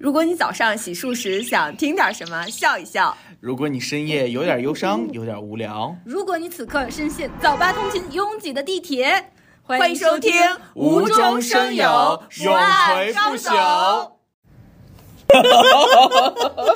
[0.00, 9.22] 如果你早上洗漱时想听点什么，笑一笑；如果你深夜有点忧伤，有点无聊；如果你此刻深陷早八通勤拥挤的地铁，
[9.62, 10.32] 欢迎收听
[10.74, 13.50] 《无中生有，永垂不朽》。
[15.28, 16.74] 哈哈哈哈哈！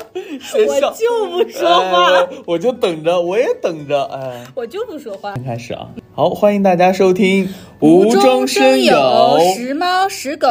[0.68, 5.32] 我就不说话，我就等着，我也等着，哎，我就不说话。
[5.46, 7.44] 开始啊，好，欢迎大家收听
[7.80, 8.94] 《无中生有》，
[9.56, 10.46] 时猫时狗。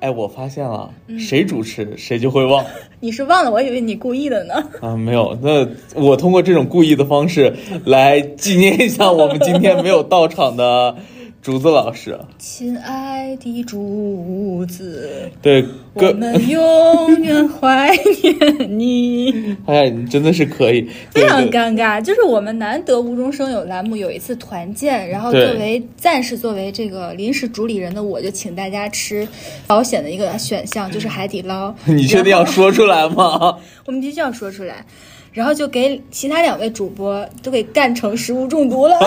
[0.00, 2.62] 哎，我发现了，谁主持谁就会忘。
[3.00, 3.50] 你是忘了？
[3.50, 4.62] 我以为你故意的呢。
[4.82, 10.94] 啊，没有，那我通过这种故意的方式来纪念一下我们今天没有到场的。
[11.42, 19.56] 竹子老师，亲爱的竹子，对，我们永远怀念你。
[19.64, 29.26] 哎，你真的是可以，非常尴尬，就是我们难得无中生有栏目有一次团建，然后作为暂时作为这个临时主理人的我，就请大家吃
[29.66, 31.74] 保险的一个选项就是海底捞。
[31.86, 33.56] 你确定要说出来吗？
[33.86, 34.84] 我们必须要说出来。
[35.32, 38.98] 然后就给其他两位主播都给干成食物中毒了，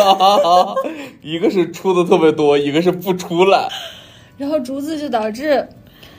[1.22, 3.68] 一个是出的特别多，一个是不出来，
[4.38, 5.68] 然后竹子就导致。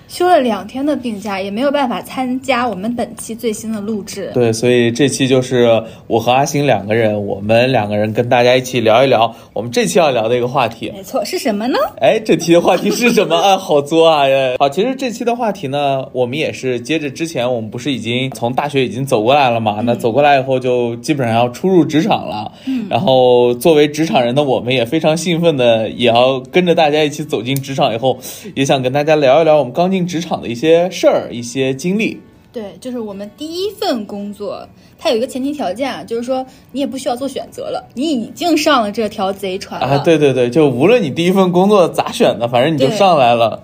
[0.07, 4.31] 休了两天的病假，也没有办法参加我们本期最新的录制。
[4.35, 10.93] 对，所以这期就是我和阿星两个人，我们两个人跟大家一起聊一聊我们这期要聊的一个话题。
[10.95, 11.79] 没错，是什么呢？
[12.01, 13.57] 哎，这期的话题是什么 啊？
[13.57, 14.25] 好作啊！
[14.59, 19.81] 好，其实这期的话题呢，我们也是接着之前，我们不是已经从大学已经走过来了嘛？
[19.85, 22.53] 那走过来以后，就基本上要初入职场了。
[22.67, 22.87] 嗯。
[22.91, 28.19] 然后作为职场人的我们，也非常兴奋的，也要跟着大家一起走进职场以后，
[28.55, 29.94] 也想跟大家聊一聊我们刚。
[29.95, 32.21] 进职场的一些事儿、一些经历，
[32.53, 39.99] 对，就是我们第一份工作，它有一个前提条件啊，就是说你也不需要做选择了，你已经上了这条贼船啊！
[39.99, 43.63] 对对对，就无论你第一份工作咋选的，反正你就上来了。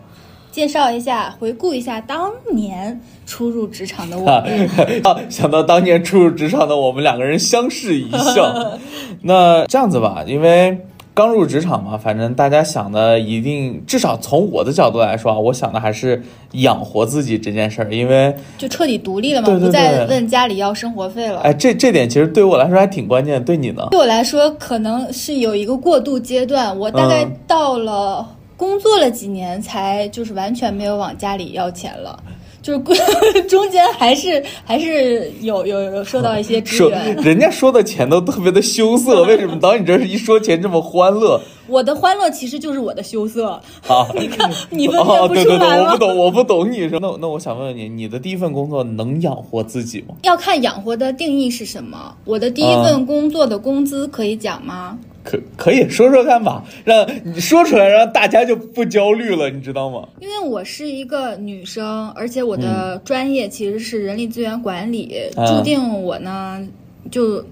[0.52, 4.44] 介绍一下，回顾一下当年初入职场的我 啊，
[5.28, 8.78] 想到当年初入职场的我们两个人相视一笑。
[9.22, 10.78] 那这样子吧，因为。
[11.12, 16.22] 刚入职场嘛，反正大家想的一定，至少从我的角度来说啊，我想的还是
[16.52, 21.40] 养活自己这件事儿，因为就彻底独立了嘛，不再问家里要生活费了。
[21.40, 23.88] 哎，这这点其实对我来说还挺关键，对你呢？
[23.90, 28.26] 对我来说，可能是有一个过渡阶段，我大概到了
[28.56, 32.18] 工作了几年，才就是完全没有往家里要钱了。
[32.78, 32.94] 就
[33.32, 41.40] 是中间还是还是有有有受到一些 支援，人家说的钱都特别的羞涩，为什么到你这一说钱这么欢乐？
[41.68, 43.60] 我的欢乐其实就是我的羞涩。
[43.86, 46.98] 好，你看你分辨不出来我不懂，我不懂你说。
[46.98, 50.14] 那那我想问问你，你的第一份工作能养活自己吗？
[50.22, 52.12] 要看养活的定义是什么。
[52.24, 54.98] 我的第一份工作的工资可以讲吗？
[55.22, 60.08] 可可以说说看吧，让你说出来，让大家就不焦虑了，你知道吗？
[60.18, 65.14] 因为我是一个女生，而且我的专业其实是人力资源管理，
[65.46, 66.66] 注定我呢
[67.10, 67.44] 就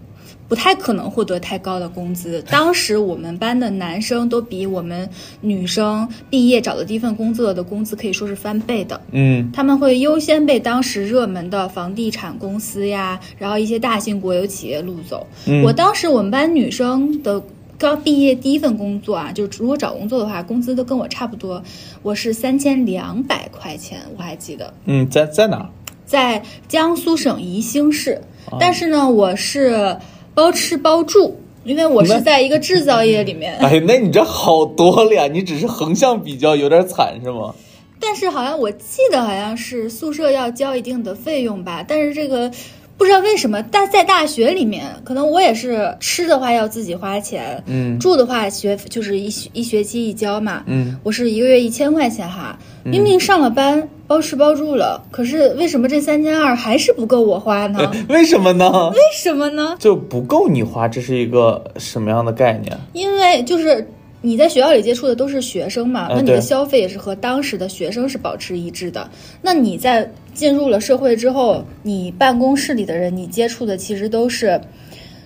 [0.49, 2.43] 不太可能获得太高的工资。
[2.49, 5.07] 当时我们班的男生都比我们
[5.43, 8.99] 女生毕业找的第一份工作的工资可以说是翻倍的。
[9.13, 15.27] 嗯，他们会优先被当时热门的房地产公司呀，然后一些大型国有企业录走。
[15.63, 17.43] 我当时我们班女生的。
[17.79, 21.63] 刚毕业第一份工作啊，就是如果找工作的话，工资都跟我差不多。
[22.03, 24.75] 我是三千两百块钱，我还记得。
[24.87, 25.71] 嗯，在在哪？
[26.05, 28.21] 在江苏省宜兴市。
[28.59, 29.97] 但是呢，我是
[30.35, 33.57] 包吃包住，因为我是在一个制造业里面。
[33.63, 35.29] 哎，那你这好多了呀！
[35.29, 37.55] 你只是横向比较有点惨是吗？
[38.01, 42.51] 但是好像我记得好像是宿舍要交一定的费用吧，但是这个。
[42.99, 57.79] 不知道为什么，大在大学里面，可能我也是吃的话要自己花钱，嗯，住的话学就是一一学期一交嘛，嗯，我是一个月一千块钱哈，明明上了班包吃包住了，可是为什么这三千二还是不够我花呢？
[58.11, 58.91] 为什么呢？
[58.91, 59.77] 为什么呢？
[59.79, 62.77] 就不够你花，这是一个什么样的概念？
[62.95, 63.87] 因为就是
[64.23, 69.09] 你在学校里接触的都是学生嘛，那你的消费也是和当时的学生是保持一致的，
[69.41, 70.11] 那你在。
[70.39, 74.61] 进入了社会之后，你办公室里的人，你接触的其实都是。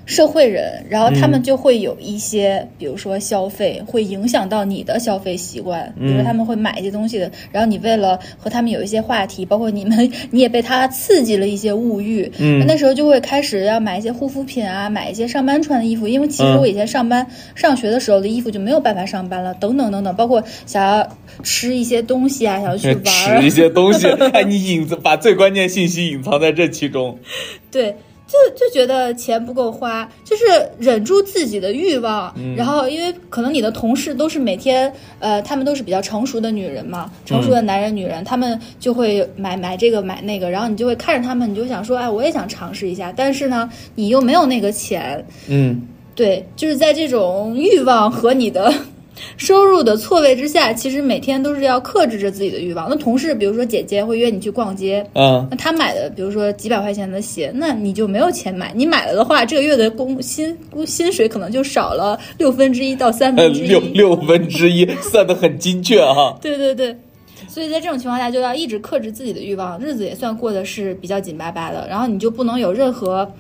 [0.05, 5.93] 社会人，然后他们就会有一些，比如说消费，会影响到你的消费习惯。
[5.99, 12.31] 比如他们会买一些东西的，然后你为了和他们有一些话题，包括你们，你也被他刺激了一些物欲。
[12.39, 21.09] 嗯，那时候就会开始要买一些护肤品啊，买一些上班穿的衣服，因为其实我以前上班上学的时候的衣服就没有办法上班了，等等等等，包括想要
[21.43, 23.05] 吃一些东西啊，想要去玩
[23.41, 24.09] 吃一些东西。
[24.35, 27.19] 哎，你隐藏把最关键信息隐藏在这其中。
[27.71, 27.95] 对。
[28.33, 30.45] 就就觉得钱不够花，就是
[30.79, 45.83] 忍住自己的欲望，然后因为可能你的同事都是每天，呃，他们都是比较成熟的女人嘛，成熟的男人、女人，他们就会买买这个买那个，然后你就会看着他们，你就想说，哎，我也想尝试一下，但是呢，你又没有那个钱，嗯，
[46.15, 48.73] 对，就是在这种欲望和你的。
[49.37, 52.89] 收入的错位之下，其实每天都是要克制着自己的欲望。
[52.89, 58.73] 那同事，比如说姐姐会约你去逛街，嗯，那她买的，比如说几百块钱的鞋，那你就没有钱买。
[58.75, 60.57] 你买了的话，这个月的工薪
[60.87, 63.69] 薪水可能就少了六分之一到三分之一。
[63.73, 66.37] 六六分之一算的很精确哈。
[66.41, 66.97] 对对对，
[67.49, 71.87] 所以在这种情况下，就要一直克制自己的欲望，日子也算过得是比较紧巴巴的。
[71.89, 73.31] 然后你就不能有任何。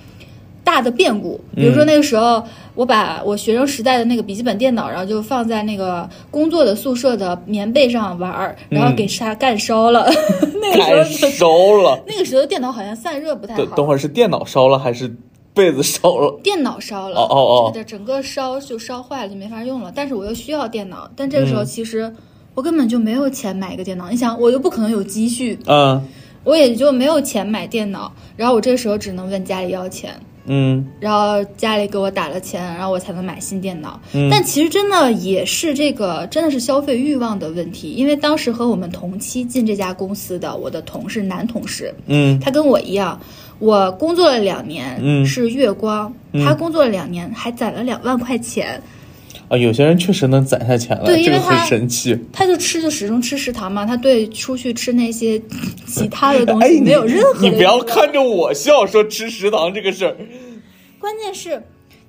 [0.64, 2.42] 大的变故，比如说那个时候，
[2.74, 10.08] 我把我学生时代的那个笔记本电脑，然后就放在那个工作的宿舍的棉被上玩儿，然后给它干烧了。
[10.62, 11.48] 那个时候烧
[11.82, 12.02] 了。
[12.06, 13.64] 那个时候电脑好像散热不太好。
[13.76, 15.12] 等会儿是电脑烧了还是
[15.52, 16.38] 被子烧了？
[16.42, 17.16] 电脑烧了。
[17.16, 17.70] 哦哦哦。
[17.74, 19.92] 这整个烧就烧坏了，就没法用了。
[19.94, 22.10] 但是我又需要电脑，但这个时候其实
[22.54, 24.08] 我根本就没有钱买一个电脑。
[24.08, 26.00] 你想，我又不可能有积蓄，嗯，
[26.44, 28.12] 我也就没有钱买电脑。
[28.36, 30.14] 然后我这个时候只能问家里要钱。
[30.46, 34.00] 嗯，然后家里给我打了钱，然后我才能买新电脑。
[34.12, 37.90] 嗯，但其实真的也是这个，真的是消费欲望的问题。
[37.92, 43.20] 因为当时和我们同期进这家公司的我的同事，男同事，嗯，他跟我一样，
[43.58, 46.12] 我工作了两年，嗯，是月光，
[46.44, 48.82] 他工作了两年，还攒了两万块钱。
[49.52, 52.18] 啊，有些人确实能攒下钱了，对，因为很神奇。
[52.32, 55.38] 他就吃就始终吃食堂嘛，他对出去吃那些
[55.86, 57.42] 其他的东西没有任何。
[57.42, 60.16] 你不要看着我笑，说吃食堂这个事儿。
[60.98, 61.62] 关键是。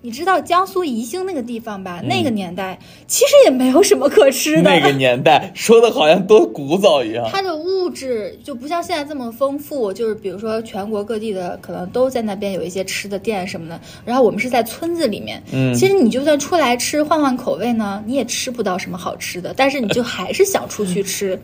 [0.06, 2.02] 你知道江苏宜兴那个地方吧？
[2.04, 2.78] 那个年代
[3.08, 4.62] 其实也没有什么可吃的。
[4.64, 7.26] 那个年代说的好像多古早一样。
[7.32, 13.80] 它的物质就不像现在这么丰富，就是比如说全国各地的可能都在那边有一些吃的店什么的。
[14.04, 21.40] 然后我们是在村子里面，嗯，其实你就算出来吃换换口味呢，你也吃不到什么好吃的，但是你就还是想出去吃。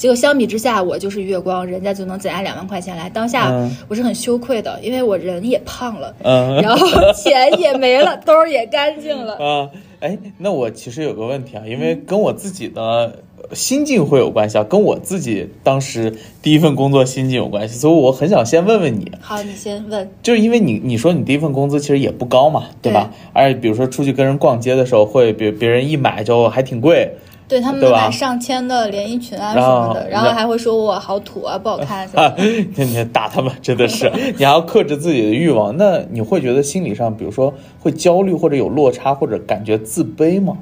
[0.00, 3.06] 结果相比之下，我就是月光，人家就能攒下两万块钱来。
[3.10, 3.52] 当下
[3.86, 9.34] 我是很羞愧的，因为我人也胖了，嗯， 然后钱也没了，兜儿也干净了。
[9.44, 9.68] 啊，
[10.00, 13.14] 哎，那我其实有个问题啊，因为跟我自己的
[13.52, 19.12] 心境会有关系啊，跟我自己当时第一份工作心境有关系，所以我很想先问问你。
[19.20, 20.10] 好，你先问。
[20.22, 23.10] 就是因为你你说你第一份工资其实也不高嘛，对吧？
[23.34, 27.16] 而且比如说出去跟人逛街的时候，会别别人一买就还挺贵。
[27.50, 32.44] 对他们买上千的连衣裙啊什么的，然后还会说我好土啊，不好看什么的。
[32.84, 34.08] 你打他们真的是，
[34.38, 35.76] 你还要克制自己的欲望。
[35.76, 40.56] 那你会觉得心理上，比如说会焦虑或者有落差，或者感觉自卑吗？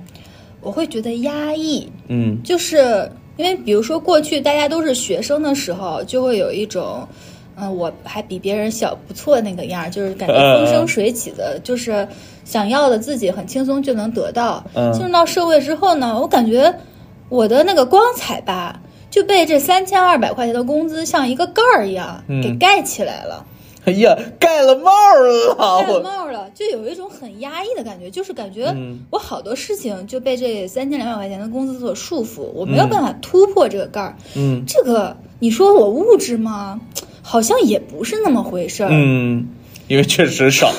[0.63, 7.07] 我会觉得压抑，嗯，就是因为比如说过去大家都是学生的时候，就会有一种。
[7.61, 12.07] 嗯，我还比别人小不错那个样儿，就是感觉风生水起的，就是
[12.49, 14.65] 想要的自己很轻松就能得到。
[14.95, 16.75] 进入到社会之后呢，我感觉
[17.29, 18.81] 我的那个光彩吧，
[19.11, 23.45] 就被这三千二百块钱的工资像一个盖儿一样给盖起来了。
[23.85, 28.75] 哎呀，盖了帽了，盖了帽了，就有一种很压抑的感觉，就是感觉
[29.11, 34.17] 我好多事情就被这三千两百块钱的工资所束缚，我没有办法突破这个盖儿。
[34.35, 36.81] 嗯，这个你说我物质吗？
[37.21, 39.49] 好像也不是那么回事儿，嗯，
[39.89, 40.71] 因为确实少，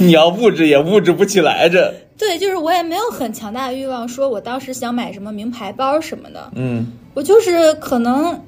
[0.00, 1.94] 你要物质也物质不起来这。
[2.18, 8.40] 对，就是我也没有很强大的欲望，说我当时想买什么名牌包什么的，嗯，我就是可能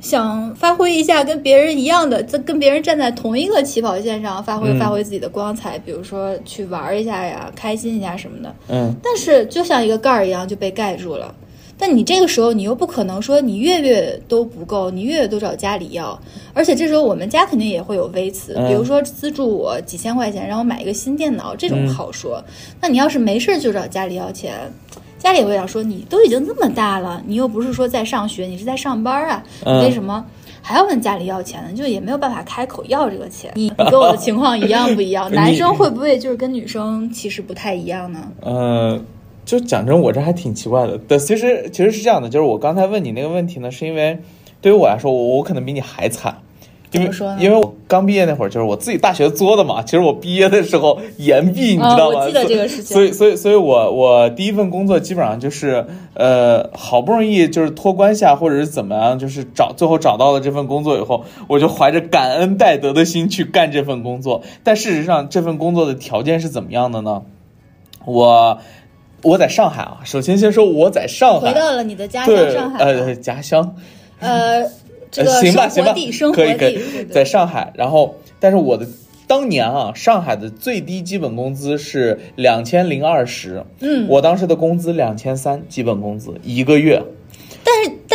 [0.00, 11.34] 想发挥一下跟别人一样的，在跟别人站在同一个起跑线上，发挥发挥自己的光彩，比如说去玩一下呀，开心一下什么的，嗯，但是就像一个盖儿一样就被盖住了。
[11.76, 16.18] 但你这个时候，你又不可能说你月月都不够，你月月都找家里要，
[16.52, 22.42] 而且这时候我们家肯定也会有微词，比如说资助我几千块钱，让我买一个新电脑，这种好说。
[22.80, 24.54] 那你要是没事就找家里要钱，
[25.18, 30.24] 家里也会想说你都已经这么大了，你又不是说在上学，你是在上班啊，为什么
[30.62, 31.72] 还要问家里要钱呢？
[31.76, 33.50] 就也没有办法开口要这个钱。
[33.56, 35.28] 你你跟我的情况一样不一样？
[35.34, 38.20] 男生会不会就是跟女生其实不太一样呢？
[38.42, 39.04] 嗯。
[39.44, 40.96] 就讲真，我这还挺奇怪的。
[40.96, 44.18] 对，其实其实是这样的，就是我刚才问你那个问题呢，是因为
[44.60, 46.38] 对于我来说，我我可能比你还惨，
[46.92, 49.82] 因为因为我刚毕业那会儿，就是我自己大学作的嘛。
[49.82, 52.20] 其实我毕业的时候延毕，你知道吗？
[52.20, 52.94] 我记得这个事情。
[52.94, 55.84] 所以所以所以我我第一份工作基本上就是
[56.14, 64.42] 呃，好不容易就是托关系啊，或者是怎么样，就是找最后找到了这份工作以后，我就怀着感恩戴德的心去干这份工作。
[64.62, 67.22] 但事实上，这份工作的条件是怎么样的呢？
[68.06, 68.58] 我。
[69.24, 73.74] 我在上海啊，首先先说我在上海，回到了你的家乡上海，呃，家乡，
[74.20, 74.62] 呃，
[75.10, 76.78] 这个行吧行吧，生可以可以，
[77.10, 78.86] 在上海，然后，但是我的
[79.26, 87.02] 当年啊，上海的最低基本工资是两千零二十，嗯，我当时的工资两千三，基本工资一个月。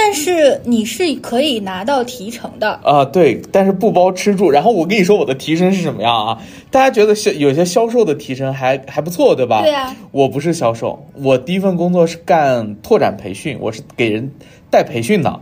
[0.01, 4.49] 但是你是可以拿到提成的啊，对，但是不包吃住。
[4.49, 6.41] 然后我跟你说我的提成是什么样啊？
[6.71, 9.61] 大家觉得销有些销售的提成还还不错，对吧？
[9.61, 9.93] 对呀。
[10.11, 14.31] 我不是销售，我第一份工作是干拓展培训，我是给人
[14.71, 15.41] 带培训的。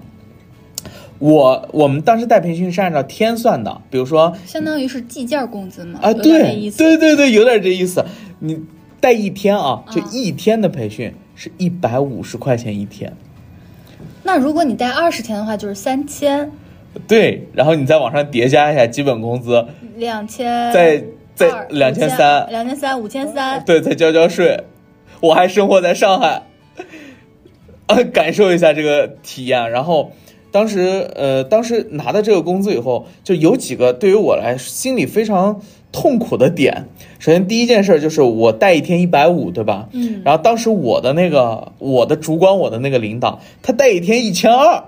[1.20, 6.00] 我我们当时带培训是按照天算的，比如说，相当于是计件工资嘛。
[6.02, 8.04] 啊，对，对对对，有点这意思。
[8.40, 8.60] 你
[9.00, 13.16] 带一天啊，就一天的培训是一百五十块钱一天。
[14.28, 16.52] 那如果你带二十天的话，就是三千。
[17.08, 19.66] 对，然后你再往上叠加一下基本工资，
[19.96, 21.02] 两千，再
[21.34, 23.64] 再两千三，两千三，五千三。
[23.64, 24.66] 对，再交交税。
[25.22, 26.44] 我还生活在上海，
[27.86, 29.72] 啊， 感受一下这个体验。
[29.72, 30.12] 然后
[30.52, 36.88] 当时，呃，当时拿到这个工资以后，就有几个对于我来心里非常痛苦的点。
[37.20, 39.90] 首先，第一件事就是我带一天一百五，对吧？
[39.92, 40.22] 嗯。
[40.24, 44.84] 然后当时我的那个我的主管，我的那个领导，他带一天一千二。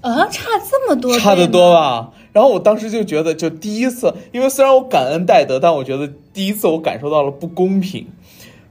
[0.00, 2.12] 啊，差这么多，差得多吧？
[2.32, 8.06] 然后我当时就觉得，就第一次，因为虽然我感恩戴德，但我觉得第一次我感受到了不公平。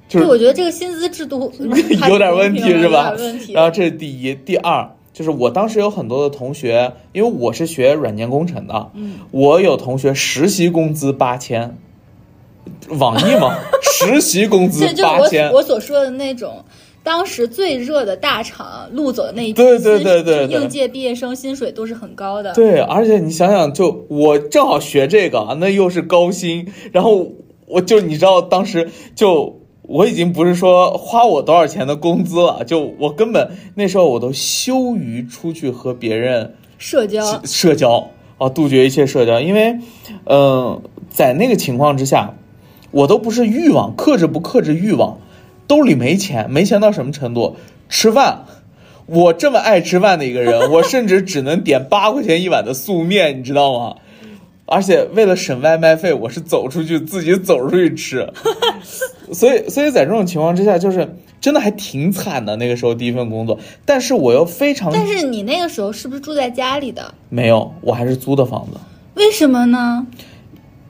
[0.09, 1.53] 就是我觉得这个薪资制度
[2.09, 3.15] 有点问题，是吧？
[3.53, 4.89] 然后这是第一，第二
[5.21, 11.77] 就是我当时有很多的同学，因为我是学软件工程的，嗯，我有同学实习工资八千，
[12.89, 16.65] 网易嘛， 实习工资八千，我所说的那种。
[17.03, 22.53] 当时最热的大厂录走的那一批，对对对对，应届毕业生薪水都是很高的。
[22.53, 27.31] 对，而且你想想，就我正好学这个，那又是高薪，然后
[27.65, 29.61] 我就你知道，当时就
[29.91, 39.77] 我已经不是说花我多少钱的工资了，就我根本那时候我都羞于出去和别人社交社交啊，杜绝一切社交，因为
[40.25, 42.36] 嗯，在那个情况之下，
[42.91, 45.17] 我都不是欲望克制不克制欲望。
[45.67, 47.55] 兜里没钱，没钱到什么程度？
[47.88, 48.45] 吃饭，
[49.05, 53.95] 我这么爱吃饭的一个人，我甚至只能点八块钱一碗的素面，你知道吗？
[54.71, 58.31] 而且为了省外卖费，我是走出去自己走出去吃。
[59.33, 62.55] 所以，所以在这种情况之下，就是真的还挺惨的。
[62.55, 64.89] 那个时候第一份工作，但是我又非常……
[64.93, 67.13] 但是你那个时候是不是住在家里的？
[67.27, 68.79] 没有，我还是租的房子。
[69.15, 70.07] 为什么呢？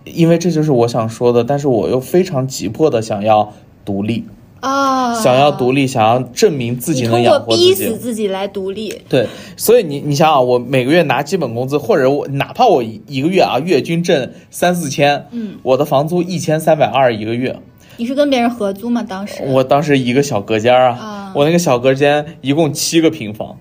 [0.05, 3.51] 因为这就是我想说的，但是我又非常急迫的想要
[3.83, 4.25] 独立。
[4.61, 9.01] 啊，想要独立，想要证明自己能养活自己，逼死自己来独立。
[9.09, 9.27] 对，
[9.57, 17.59] 所以你你想想，我每个月拿基本工资，或者我哪怕我一个月啊月均挣三四千，嗯，我的房租一千三百二一个月。
[17.97, 19.03] 你是跟别人合租吗？
[19.03, 19.43] 当时？
[19.47, 23.57] 我当时一个小隔间啊，我那个小隔间一共七个平方。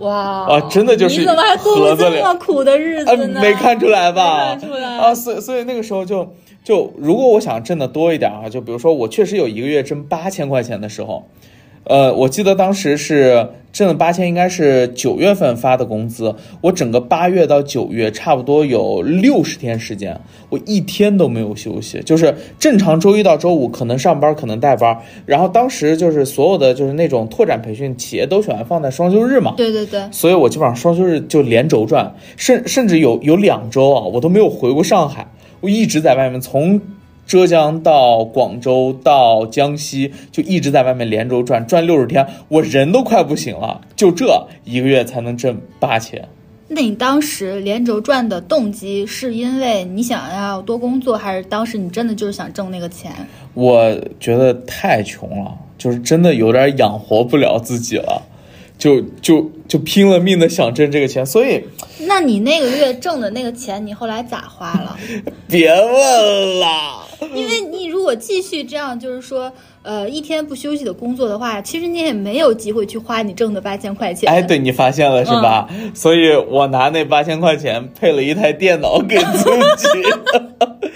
[0.00, 3.40] 哇啊，真的就是你怎么还过过这么苦的日子呢？
[3.40, 4.50] 没看出来吧？
[4.50, 6.30] 看出来啊，所以所以那个时候就。
[6.62, 11.26] 就如果我想挣的多一点啊，就比如说我确实有一个月挣八千块钱的时候，
[11.84, 16.34] 呃，我记得当时是挣了八千，应该是九月份发的工资。
[16.60, 24.98] 我整个八月到九月，差不多有六十天时间，我一天都没有休息，就是正常周一到周五可能上班，可能带班。
[25.24, 35.26] 然后当时就是所有的就是那种拓展培训企业都喜欢放在双休日嘛，对对对，所以我基本上双休日就连轴转，甚甚至有有两周啊，我都没有回过上海。
[35.60, 36.80] 我一直在外面，从
[37.26, 43.80] 浙江到广州到江西，就一直在外面连轴转，转六十天，我人都快不行了。
[43.94, 46.28] 就这一个月才能挣八千。
[46.72, 53.12] 那你当时连轴转的动机是因为你想要多工作，还是当时你真的就是想挣那个钱？
[53.54, 58.22] 我觉得太穷了，就是真的有点养活不了自己了。
[58.80, 61.62] 就就就拼了命的想挣这个钱，所以，
[62.06, 64.96] 那你那个月挣的那个钱，你后来咋花了？
[65.46, 74.32] 别问了，因为你如果继续这样，就是说，呃，一天不休息的工作的话，其实你也没有机会去花你挣的八千块钱。
[74.32, 75.68] 哎，对你发现了是吧？
[75.92, 79.44] 所以我拿那八千块钱配了一台电脑给自
[79.76, 79.88] 己。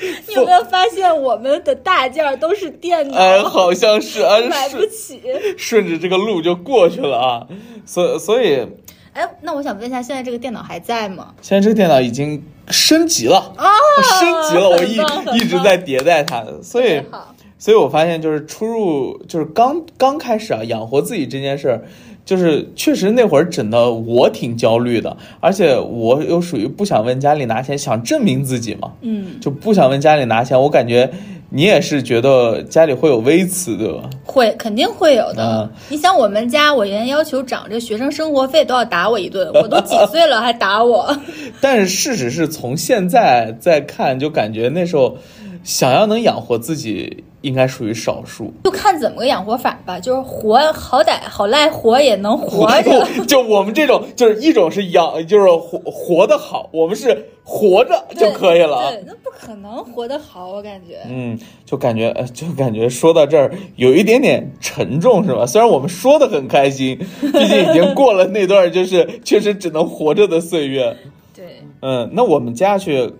[0.28, 3.16] 你有没有发现我们的大件都是电脑？
[3.16, 5.20] 哎，好像是， 买不起，
[5.56, 7.46] 顺着这个路就过去了啊。
[7.86, 8.66] 所所以，
[9.12, 11.34] 哎，那我想问一下，现在这个电脑还在吗？
[11.40, 13.66] 现在这个电脑已经升级了啊，
[14.20, 17.02] 升级了，我一一直在迭代它，所以，
[17.58, 21.84] 所以我发现就是出入，就是刚刚开始啊，养活自己这件事儿。
[22.24, 30.58] 就是确实那会儿整的我挺焦虑的，而且我又属于不想问家里拿钱，想证明自己嘛，嗯，就不想问家里拿钱。
[30.58, 31.10] 我感觉
[31.50, 34.08] 你也是觉得家里会有微词对吧？
[34.24, 35.70] 会，肯定会有的。
[35.90, 41.14] 你想，我们家我原要求涨这学生生活费都要打我一顿，我都几岁了还打我。
[41.60, 45.18] 但是事实是从现在再看，就感觉那时候
[45.62, 47.22] 想要能养活自己。
[47.44, 50.00] 应该属于少数，就看怎么个养活法吧。
[50.00, 53.06] 就是活好歹好赖活也能活着。
[53.28, 58.90] 就我们这种，就是一种是养，就是活活得好，我们是活着就可以了。
[58.90, 61.00] 对，那不可能活得好，我感觉。
[61.06, 65.44] 嗯，就感觉， 就感觉说到这儿有一点点沉重，是吧？
[65.44, 70.96] 虽然我们说的很开心， 毕竟已经过了那段就是确实只能活着的岁月。
[71.36, 73.12] 对，嗯，那我们接下去。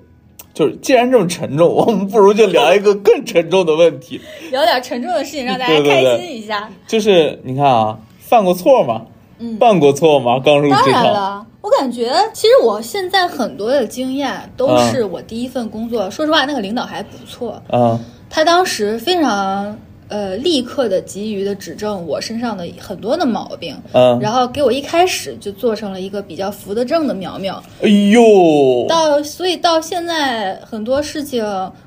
[0.54, 4.20] 就是既然这么沉重，我们不如就聊一个更沉重的问题，
[4.52, 6.70] 聊点沉重的事情，让大家开心一下。
[6.87, 9.02] 就是你看啊，犯过错吗？
[9.40, 10.40] 嗯，犯过错吗？
[10.44, 10.92] 刚入职场。
[10.92, 16.08] 当然了，我感觉其实我现在很多的经验都是我第一份工作。
[16.08, 17.61] 说实话，那个领导还不错。
[17.73, 17.99] 嗯，
[18.30, 19.76] 他当时非常。
[20.08, 27.62] 呃，立刻的急于的指正我身上的很多的毛病，嗯，然后给我一开始就做成了一个比较扶得正的苗苗。
[27.80, 31.42] 哎呦，到所以到现在很多事情，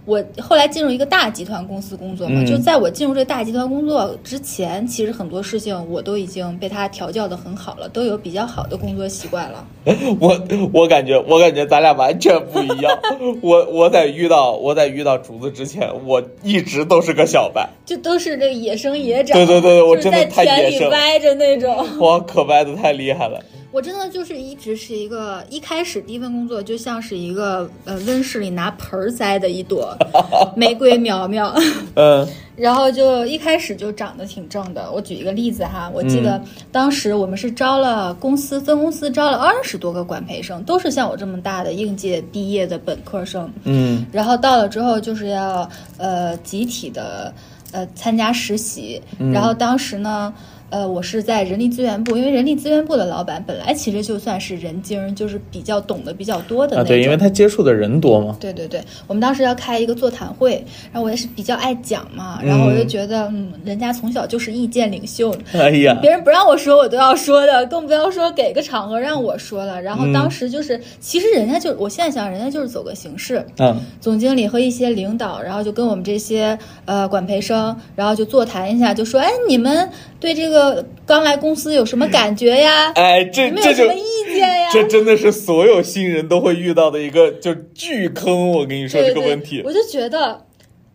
[0.05, 9.63] 我后来进入一个大集团公司工作嘛，就在我进入这个大集团工作之前，其实很多事情我都已经被他调教的很好了，都有比较好的工作习惯了。
[10.19, 10.37] 我
[10.73, 12.97] 我感觉我感觉咱俩完全不一样。
[13.41, 17.95] 我我在遇到我在遇到竹子之前，我一直都是个小白，就。
[18.07, 23.43] 都是这野生野长，对对对，我真的太野生，歪着那种， 哇，可歪的太厉害了。
[23.69, 29.95] 我真的就是一直是一个，一开始第一份工作就像是一个呃温室里拿盆儿栽的一朵
[30.55, 31.53] 玫瑰苗苗，
[31.95, 34.89] 嗯， 然后就一开始就长得挺正的。
[34.89, 47.31] 我举一个例子哈，我记得当时我们是招了公司分公司招了二十多个管培生，都是像我这么大的应届毕业的本科生，嗯，然后到了之后就是要呃集体的。
[47.71, 49.01] 呃，参加实习，
[49.33, 50.33] 然后当时呢。
[50.69, 56.85] 呃，我是在人力资源部，因为人力资源部的老板本来其实就算是人精，就是比较懂得比较多的那种。
[56.85, 58.35] 啊，对，因为他接触的人多嘛。
[58.39, 69.81] 对对对，我们当时要开一个座谈会，然后我也是比较爱讲嘛，然后我就觉得，嗯，人家从小就是意见领袖， 哎呀，别人不让我说，我都要说的，更不要说给个场合让我说了。
[69.81, 73.45] 然后当时就是，其实人家就，我现在想，人家就是走个形式。
[73.59, 73.79] 嗯。
[74.01, 79.89] 总经理和一些领导，然后就跟我们这些呃管培生，然后就座谈一下，就说，哎，你们。
[80.19, 82.91] 对这个刚来公司有什么感觉呀？
[82.95, 84.69] 哎，这这就什么意见呀？
[84.71, 88.51] 这真的是所有新人都会遇到的一个就巨坑。
[88.51, 90.45] 我跟你说这个问题，我就觉得，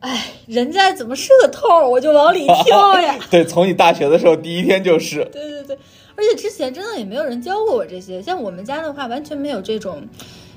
[0.01, 3.17] 哎，人家怎么是个透，我就往里跳呀。
[3.31, 5.25] 对，从你大学的时候第一天就是。
[5.33, 5.79] 对对对，
[6.17, 10.03] 而且之前真的也没有人教过我这些，像我们家的话，完全没有这种。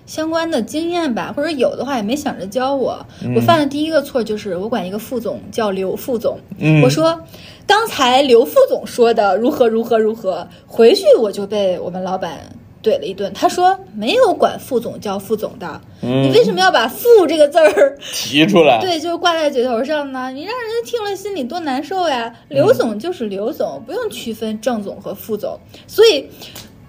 [0.05, 3.05] 相关的经验吧，或者有的话也没想着教我。
[3.35, 6.39] 我犯的第一个错就是我管一个副总叫刘副总，
[6.83, 7.19] 我说
[7.65, 12.39] 刚才刘副总说的如何如何如何，回去我就被我们老板
[12.83, 13.33] 怼了一顿。
[13.33, 18.79] 他说没有管副总叫副总的，你为什么要把“副”这个字儿提出来？
[18.85, 20.31] 对，就是挂在嘴头上呢？
[20.31, 22.31] 你让人家听了心里多难受呀！
[22.49, 26.29] 刘总就是刘总，不用区分正总和副总，所以。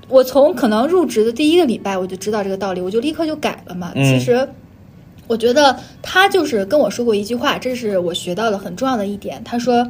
[0.09, 3.93] 我从可能入职的第一个礼拜，我就知道这个道理，我就立刻就改了嘛。
[3.95, 4.49] 其实，
[5.27, 9.43] 我觉得他就是跟我说过一句话，这是我学到的很重要的一点。
[9.45, 9.89] 他说：“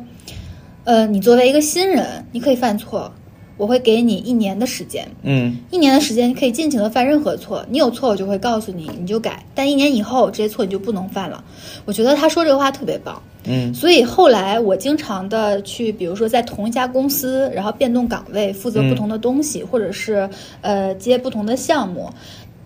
[0.85, 3.13] 呃，你作为一个新人，你可以犯错，
[3.57, 5.07] 我会给你一年的时间。
[5.23, 7.65] 嗯，一年的时间，你可以尽情的犯任何错。
[7.71, 9.45] 你有错，我就会告诉你，你就改。
[9.55, 11.43] 但一年以后，这些错你就不能犯了。”
[11.85, 13.23] 我觉得他说这个话特别棒。
[13.49, 20.29] 嗯，所以后来我经常的去，比如说在同一家公司，然后变动岗位，负责不同的东西，或者是
[20.63, 22.11] 呃接不同的项目。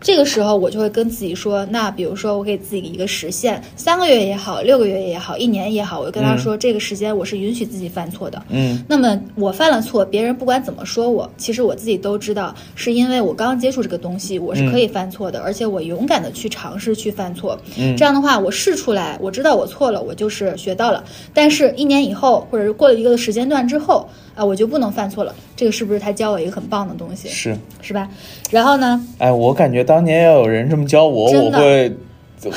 [0.01, 8.43] 这个时候我就会跟自己说，那比如说我给自己一个时限，三个月也好，六个月也好，一年也好，我就跟他说，这个时间我是允许自己犯错的。
[8.49, 17.59] 嗯，那么我犯了错，别人不管怎么说我，其实我自己都知道，是因为我刚接触这个东西，我是可以犯错的，而且我勇敢的去尝试去犯错。
[17.79, 21.05] 嗯，这样的话，我试出来，我知道我错了，我就是学到了。
[21.35, 24.09] 但是，一年以后，或者是过了一个时间段之后。
[24.41, 27.29] 啊，我就不能犯错了，这个是不是他教我一个很棒的东西？
[27.29, 28.09] 是是吧？
[28.51, 29.07] 然后呢？
[29.19, 31.93] 哎，我感觉当年要有人这么教我，我会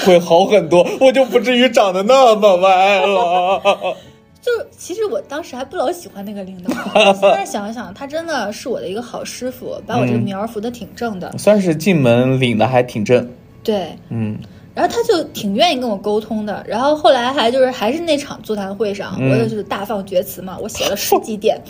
[0.06, 3.62] 会好很多，我就不至于长得那么歪了。
[4.42, 6.74] 就其实我当时还不老喜欢那个领导，
[7.16, 13.30] 现在想一想，他真的是我的一个好师傅，把我这个苗扶的挺正的，算是进门领的还挺正。
[13.62, 14.38] 对，嗯。
[14.76, 21.62] 然后他就挺愿意跟我沟通的，然后后来还就是还是那场座谈会上，我就是大放厥词嘛，我写了十几点，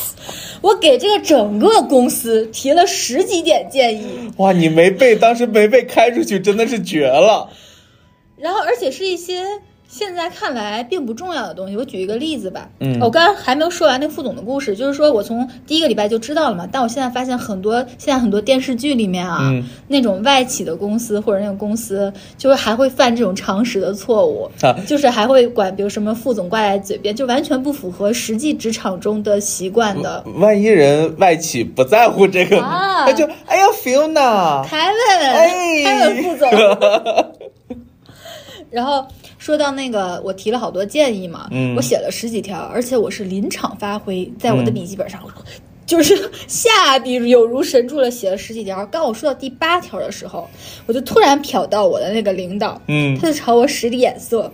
[0.62, 4.32] 我给这个整个公司提了十几点建议。
[4.38, 7.50] 哇，你没被当时没被开出去，真的是绝了。
[8.38, 9.44] 然后而且是一些
[9.88, 12.68] 现在看来并不重要的东西，我举一个例子吧。
[12.78, 16.68] 嗯，我刚刚还没有说完那副总的故事，就是说我从第一个礼拜就知道了嘛。
[16.70, 19.50] 但我现在发现很多现在很多电视剧里面啊，
[19.88, 24.50] 那种外企的公司或者那种公司，就是还会犯这种常识的错误，
[24.86, 30.22] 就是还会管，比如什么副总挂在嘴边，就完全不符合实际职场中的习惯的。
[30.36, 36.50] 万一人外企不在乎这个，他就哎呀，Fiona，凯文，凯文副总，
[38.70, 39.06] 然后。
[39.40, 45.22] 说到那个，我提了好多建议嘛，我写了十几条，而且我是临场发挥，在我的笔记本上，
[45.86, 48.84] 就是下笔有如神助了，写了十几条。
[48.86, 50.50] 刚我说到第八条的时候，
[50.86, 54.52] 我就突然瞟到我的那个领导，嗯，他就朝我使眼色，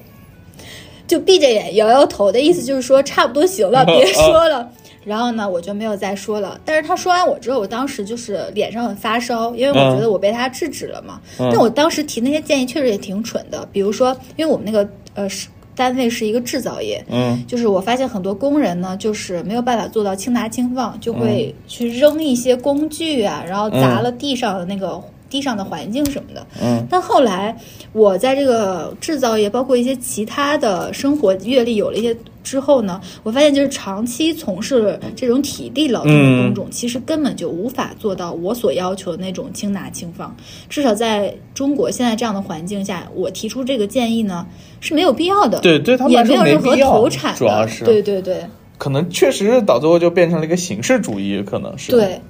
[1.06, 4.70] 就闭着眼摇摇头的意思，就是说差不多行了，别说了。
[5.04, 6.58] 然后呢，我就没有再说了。
[6.64, 11.20] 但是他说完我之后，我当时就是脸上很发烧，因为我觉得我被他制止了嘛。
[11.38, 25.02] 但我当时提那些建议确实也挺蠢的，比如说，因为我们那个呃是单位是一个制造业，嗯，就是我发现很多工人呢，就是没有办法做到轻拿轻放，就会去扔一些工具啊，然后砸了地上的那个。
[25.34, 27.56] 地上的环境什么的，嗯，但后来
[27.92, 40.32] 我在这个制造业，包括一些其他的生活阅历有了一些之后呢，我发现就是长期从事这种体力劳动的工种，其实根本就无法做到我所要求的那种轻拿轻放。
[40.68, 44.46] 至少在中国现在这样的环境下，我提出这个建议呢
[44.78, 45.58] 是没有必要的。
[45.58, 48.46] 对，对他们也没有任何投产，主要是对对对，
[48.78, 52.20] 可能确实到最后就变成了一个形式主义，可能是对。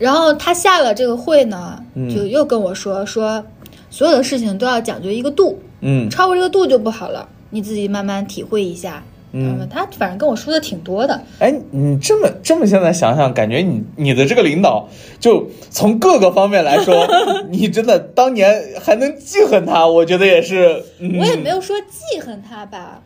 [0.00, 3.44] 然后他下了这个会呢，就又跟我说说，
[3.90, 9.02] 所有的事情都要讲究一个度，嗯，超过这个度就不好了，你自己慢慢体会一下。
[9.32, 11.22] 嗯，他反正跟我说的挺多的。
[11.38, 14.88] 哎，你这么这么现在想想，感觉你你的这个领导，
[15.20, 17.06] 就从各个方面来说，
[17.48, 20.82] 你真的当年还能记恨他，我觉得也是。
[21.20, 23.00] 我也没有说记恨他吧。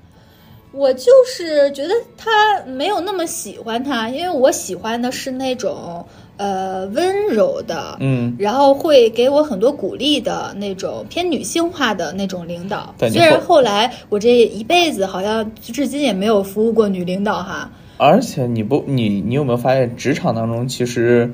[0.72, 6.04] 我就是觉得他没有那么喜欢他，因为我喜欢的是那种
[6.36, 12.94] 呃温柔的，嗯，然后会给我很多鼓励的那种偏女性化的那种领导。
[12.98, 17.70] 虽然后来我这一辈子好像至今也没有服务过女领导哈。
[17.96, 21.32] 而且你不你你有没有发现职场当中其实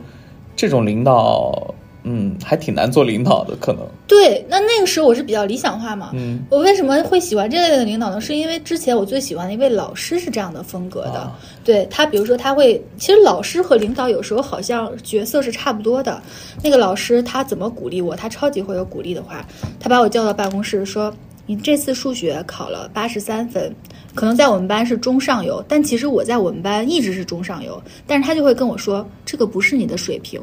[0.54, 1.74] 这种领导？
[2.02, 3.86] 嗯，还挺难做领导的，可能。
[4.06, 6.10] 对，那那个时候我是比较理想化嘛。
[6.14, 6.40] 嗯。
[6.50, 8.20] 我为什么会喜欢这类的领导呢？
[8.20, 11.30] 是因为之前我最喜欢的一位老师是这样的风格的。
[11.62, 16.20] 对他，比如说他会，其实老师和领导有时候好像角色是差不多的。
[16.62, 18.16] 那个老师他怎么鼓励我？
[18.16, 19.46] 他超级会有鼓励的话，
[19.78, 21.14] 他把我叫到办公室说
[21.46, 23.74] ：“你这次数学考了八十三分，
[24.14, 30.40] 可能在我们班是中上游，但其实我在我们班一直是中上游。”但是他就会跟我说：“这个不是你的水平。”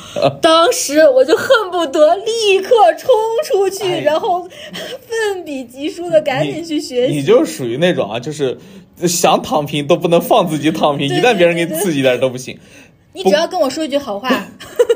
[0.40, 3.08] 当时我就恨不得立刻冲
[3.44, 7.14] 出去，然后奋笔疾书的赶紧去学习。
[7.14, 8.56] 你就属于那种啊，就是
[9.06, 12.58] 想躺平都不能放自己躺平，一旦别人给你刺激点都不行。
[13.12, 14.28] 你只要跟我说一句好话，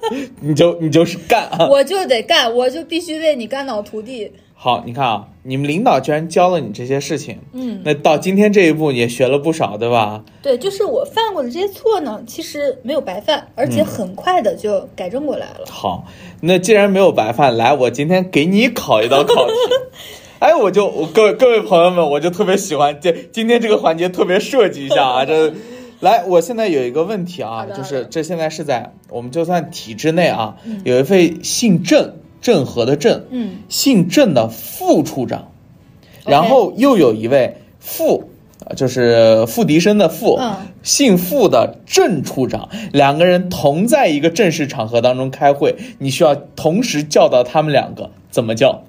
[0.40, 4.32] 你就你就是干啊，我就得干，我就必须为你肝脑涂地。
[4.60, 10.24] 好，你看啊，你们领导居然教了你这些事情，嗯，那到今天这一步也学了不少，对吧？
[10.42, 15.66] 对，就是我犯过的这些错呢，其实没有白犯，而且很快的就改正过来了。
[15.70, 16.06] 好，
[16.40, 19.52] 那既然没有白犯，来，我今天给你考一道考题。
[20.40, 25.52] 哎，我就各位各位朋友们，我就特别喜欢这今天这个环节特别设计一下啊，这
[26.00, 32.14] 来，我现在有一个问题啊，就是这现在是在我们就算体制内啊，有一位姓郑。
[32.40, 35.50] 郑和的郑，嗯，姓郑的副处长，
[36.24, 38.30] 然后又有一位傅，
[38.76, 40.38] 就是傅笛生的傅，
[40.84, 48.84] 姓傅的郑处长，两个人同在一个正式场合当中开会，你需要同时叫到他们两个，怎么叫？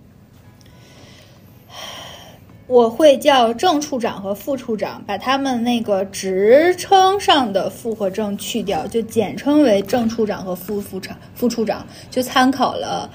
[2.70, 13.10] 我会叫正处长和副处长，把他们那个职称上的副和正去掉，就简称为正处长和副副长副处长，就参考了。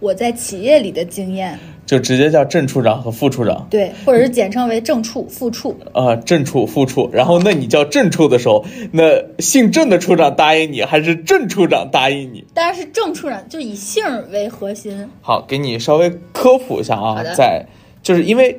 [0.00, 5.78] 我在企业里的经验，就直接叫正处长和副处长，对，或者是简称为正处、副处。
[5.92, 7.08] 啊，正处、副处。
[7.12, 9.04] 然后，那你叫正处的时候，那
[9.38, 12.44] 姓郑的处长答应你，还是正处长答应你？
[12.52, 15.08] 当然是正处长，就以姓为核心。
[15.22, 17.64] 好，给你稍微科普一下啊，在
[18.06, 18.56] 就是因为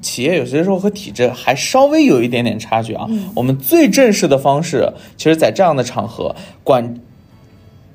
[0.00, 3.06] 企业有些时候和体制还稍微有一点点差距啊。
[3.34, 6.98] 我们最正式的方式，其实，在这样的场合管。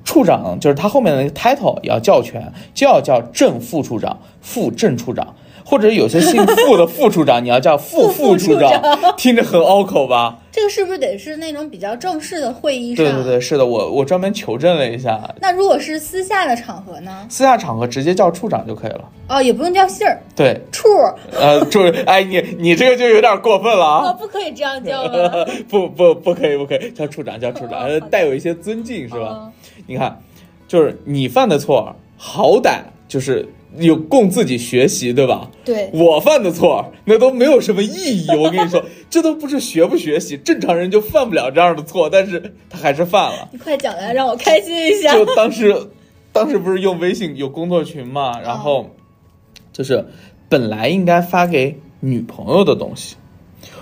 [0.04, 5.34] 处长就是他后面的那个 title 也要叫全，就要叫正副处长、副正处长。
[5.64, 8.70] 或者有些姓副的副处长，你要叫 副副处长，
[9.16, 10.38] 听着很拗口吧？
[10.52, 13.04] 这个是不是得是那种比较正式的会议上？
[13.04, 15.18] 对对对，是的，我我专门求证了一下。
[15.40, 17.26] 那如果是私下的场合呢？
[17.30, 19.08] 私下场合直接叫处长就可以了。
[19.28, 20.20] 哦，也不用叫姓儿。
[20.36, 20.88] 对，处。
[21.32, 24.12] 呃，处，哎，你你这个就有点过分了啊！
[24.12, 25.10] 不可以这样叫吗？
[25.70, 29.50] 不不不可以不可以叫处长叫处长，带有一些尊敬是吧？
[29.86, 30.20] 你看，
[30.68, 33.48] 就是你犯的错，好歹就是。
[33.78, 35.50] 有供自己学习，对吧？
[35.64, 38.28] 对，我犯的错那都没有什么意义。
[38.36, 43.48] 我跟你说， 这都不是学不学习，正常人就犯不了这样的错，但是 他还是犯了。
[43.52, 45.14] 你快讲来，让我开心一下。
[45.14, 45.88] 就当时，
[46.32, 48.90] 当时不是用微信有工作群嘛，然后
[49.72, 50.06] 就是
[50.48, 53.16] 本来应该发给女朋友的东西，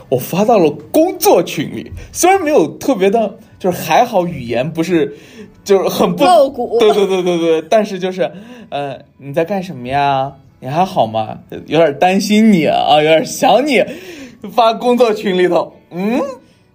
[0.08, 5.16] 我发到了工作群里，虽然没有特别的，就是还好语言不是。
[5.62, 8.32] 就是很不露骨，对对对对对，但是就是，
[8.70, 10.32] 呃，你在干什么呀？
[10.58, 11.38] 你还好吗？
[11.66, 13.84] 有点担心你啊，有点想你，
[14.50, 16.18] 发工作群里头，嗯，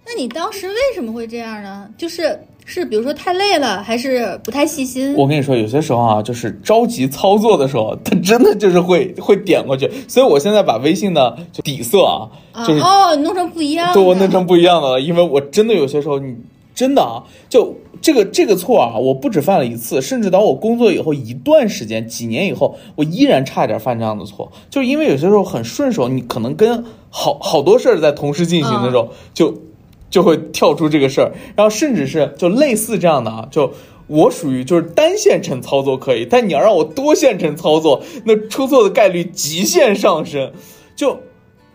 [0.06, 1.88] 那你当时为什么会这样呢？
[1.98, 5.12] 就是是比如说太累了，还是不太细心？
[5.16, 12.30] 我跟你说，有些时候啊，就是着急操作的时候，他真的就是会会点过去，所以我现在把微信的就底色啊，
[12.64, 16.36] 就是哦，弄成不一样，对我弄成不一样的了，因为我真的有些时候你。
[16.76, 29.62] 真的啊，就这个这个错啊，我不止犯了一次，甚至到我工作以后一段时间，几年以后，我依然差一点犯这样的错，就是因为有些时候很顺手，你可能跟好好多事儿在同时进行的时候，就
[30.10, 33.72] 就会跳出这个事儿，然后甚至是就类似这样的啊，就
[34.06, 40.52] 我属于就是单线程操作可以，但你要让我多线程操作，那出错的概率极限上升，
[40.94, 41.20] 就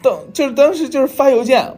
[0.04, 1.74] 当就是当时就是发邮件。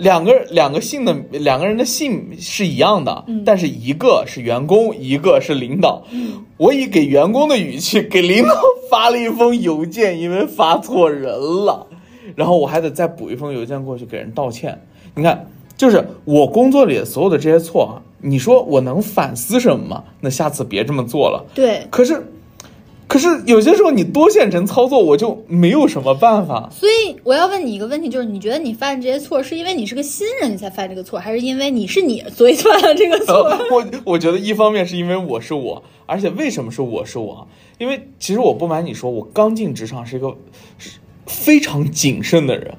[0.00, 6.02] 两个两个姓的两个人的姓是一样的，但是一个是员工，一个是领导。
[6.56, 8.54] 我以给员工的语气 给领导
[8.90, 11.86] 发了一封邮件，因为发错人了，
[12.34, 14.80] 然后我还得再补一封邮件过去给人道歉。
[15.14, 20.04] 你看，就是我工作里所有的这些错啊，你说我能反思什么吗？
[20.20, 21.44] 那下次别这么做了。
[21.54, 22.26] 对，可是。
[23.10, 26.70] 可是有些时候你多线程操作，我就没有什么办法。
[26.70, 33.34] 所以我要问你一个问题，就是你觉得你犯这些错，是因为你是个新人你才犯这个错，还是因为你是你所以犯了这个错？
[33.72, 37.48] 我我觉得一方面是因为我是我，而且为什么是我是我？
[37.78, 40.36] 因为其实我不瞒你说，我刚进职场是一个
[41.26, 42.74] 非常谨慎的人，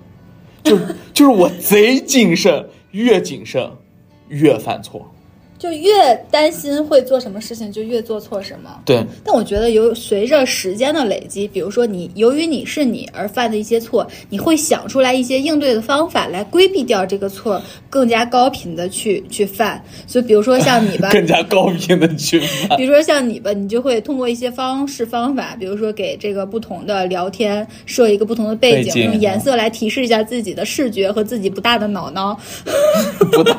[0.63, 0.77] 就
[1.13, 3.69] 就是我贼谨慎，越谨慎
[4.29, 5.11] 越犯错。
[5.61, 8.81] 就越担心会做什么事情，就越做错什么。
[8.83, 19.79] 对，但我觉得由随着时间的累积，比如说你由于你是你而犯的一些错，你会想出来一些应对的方法来规避掉这个错，更加高频的去去犯。
[20.07, 22.75] 所以，比如说像你吧， 更加高频的去犯。
[22.75, 32.35] 比如说像你吧，你就会通过一些方式方法，比如说给这个不同的聊天设一个不同的背景，用颜色来提示一下自己的视觉和自己不大的脑脑。
[33.31, 33.55] 不大，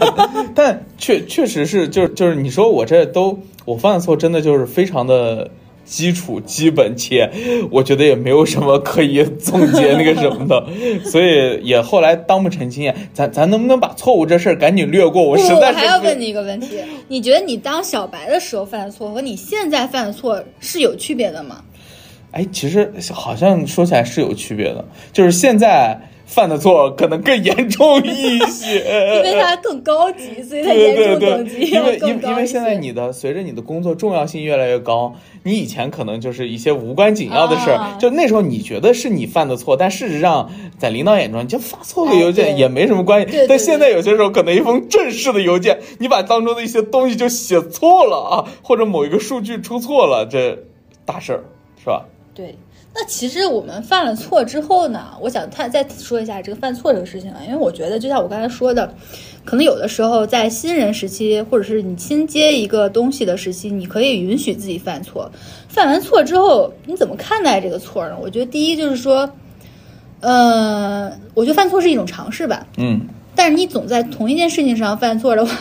[0.53, 1.92] 但确确实是。
[1.93, 5.51] 就是就是，你说我这都我犯的错，真的就是非常的
[5.85, 7.31] 基础、基本，且
[7.71, 10.67] 我觉得也没有什么可以总结那个什么的，
[11.05, 12.97] 所以也后来当不成经验。
[13.13, 15.23] 咱咱能不能把错误这事儿赶紧略过？
[15.23, 16.79] 我实在是还要问你一个问题：
[17.09, 21.63] 你觉得你当小白的时候犯的错和你现在犯的错是有区别的吗？
[22.31, 26.01] 哎，其实好像说起来是有区别的，就是现在。
[26.33, 28.79] 犯的错可能更严重一些，
[29.17, 43.47] 因为它更高级，所以它严重等级因为因因为现在你的随着你的工作重要性越来越高，你以前可能就是一些无关紧要的事儿，就那时候你觉得是你犯的错，但事实上在领导眼中，你就发错个邮件也没什么关系。
[43.47, 50.59] 但现在有些时候可能一封正式的邮件，你把当中的一些东西就写错了啊，或者某一个数据出错了，这
[51.05, 51.45] 大事儿
[51.79, 52.07] 是吧？
[52.35, 52.57] 对。
[52.95, 58.95] 那其实我们犯了错之后呢，我想他再说一下这个犯错这个事情啊，因为我觉得就像我刚才说的，
[59.45, 65.31] 可能有的时候在新人时期，或者是你新接一个东西的时期，你可以允许自己犯错。
[65.69, 68.17] 犯完错之后，你怎么看待这个错呢？
[68.21, 69.31] 我觉得第一就是说，
[70.21, 72.67] 呃，我觉得犯错是一种尝试吧。
[72.77, 73.09] 嗯。
[73.35, 75.57] 但是你总在同一件事情上犯错的话。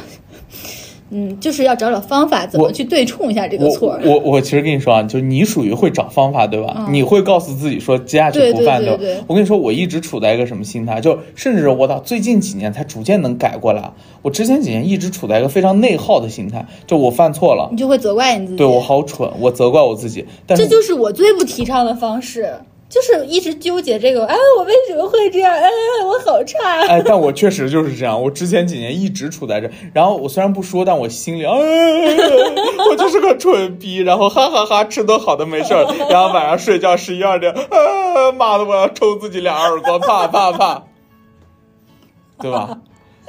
[1.12, 4.00] 嗯，就是要找找方法，怎么去对冲一下这个错。
[4.04, 6.88] 我我其实跟你说啊，就是你属于会找方法，对吧？
[6.90, 8.98] 你会告诉自己说接下去不犯的。
[9.28, 11.02] 我跟你说，我一直处在一个什么心态？
[11.02, 13.92] 就甚至我到最近几年才逐渐能改过来。
[14.22, 18.58] 我之前几年一直处在一个非常内耗的心态，就我犯错了，你就会责怪你自己。
[18.58, 20.26] 对我好蠢，我责怪我自己。
[20.48, 22.54] 但这就是我最不提倡的方式。
[22.92, 25.52] 就是一直纠结这个，哎，我为什么会这样？
[25.52, 25.70] 哎，
[26.06, 26.82] 我好差。
[26.88, 28.22] 哎，但我确实就是这样。
[28.22, 31.52] 我之前几年一直处在这，然后我虽然不说，但我心里，哎，
[32.92, 34.00] 我就是个蠢逼。
[34.00, 38.32] 然后哈哈哈，吃顿好的没事儿，然后晚上睡觉十一二点，啊。
[38.38, 40.84] 妈的，我要抽自己俩耳光，啪啪啪，
[42.40, 42.78] 对吧？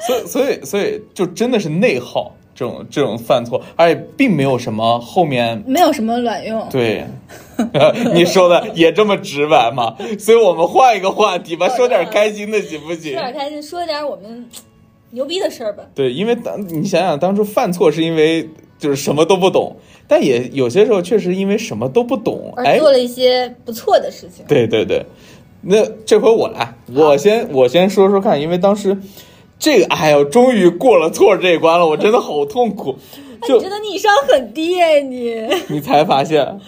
[0.00, 6.68] 所以，所以，所以，就真的是内耗这种这种犯错，而且并没有什么后面没有什么卵用。
[6.70, 7.04] 对，
[8.14, 9.96] 你说的也这么直白嘛？
[10.18, 13.12] 所以我们换一个话题吧，说点开心的行不行？
[13.12, 14.46] 说点开心，说点我们
[15.10, 15.82] 牛逼的事儿吧。
[15.94, 24.44] 对，因为当你想想当初犯错是因为就是什么都不懂，但也有些时候确实因为什么都不懂而做了一些不错的事情。
[24.46, 25.06] 对对对，
[25.62, 28.96] 那这回我来，我先我先说说看，因为当时。
[29.62, 32.96] 这个，哎呦，终于过了错这一关了，我真的好痛苦。
[33.46, 36.60] 就真的逆商很低哎，你你才发现，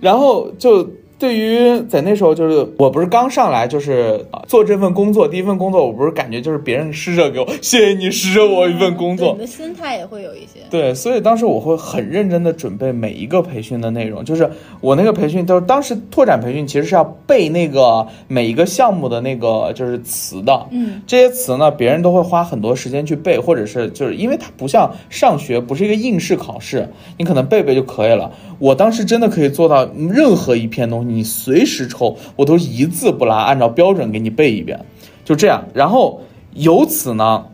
[0.00, 0.88] 然后就。
[1.22, 10.58] 对于在那时候，就是我不是刚上来，就是做这份工作，第一份工作，我不是感觉就是别人施舍给我，谢谢你施舍我一份工作，你的心态也会有一些。
[10.68, 28.28] 对，所以当时我会很认真的准备每一个培训的内容，就是我那个培训都是当时拓展培训，其实是要背那个每一个项目的那个就是词的，嗯，这些词呢，别人都会花很多时间去背，或者是就是因为它不像上学，不是一个应试考试，你可能背背就可以了。
[28.62, 31.12] 我当时真的可以做到任何一篇东西。
[31.12, 34.78] 你随时抽，我都一字不落，按照标准给你背一遍，
[35.24, 35.64] 就这样。
[35.74, 36.20] 然后
[36.54, 37.46] 由此呢，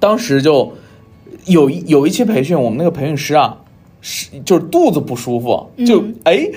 [0.00, 0.72] 当时就
[1.44, 3.58] 有一有一期培训，我们那个培训师啊，
[4.00, 6.48] 是就是肚子不舒服，就哎，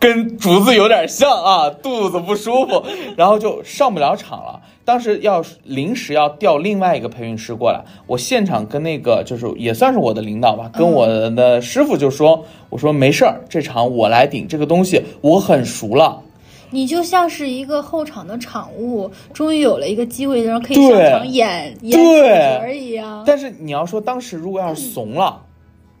[0.00, 2.82] 跟竹子有点像啊，肚子不舒服，
[3.16, 4.60] 然后就上不了场了。
[4.84, 16.22] 当时要临时要调另外一个培训师过来，我现场跟那个就是也算是我的领导吧，跟我的师傅就说，我说没事儿，这场我来顶，这个东西我很熟了。
[16.70, 23.24] 你就像是一个后场的场务，终于有了一个机会，然后可以上场演演主角一样。
[23.26, 25.42] 但是你要说当时如果要是怂了。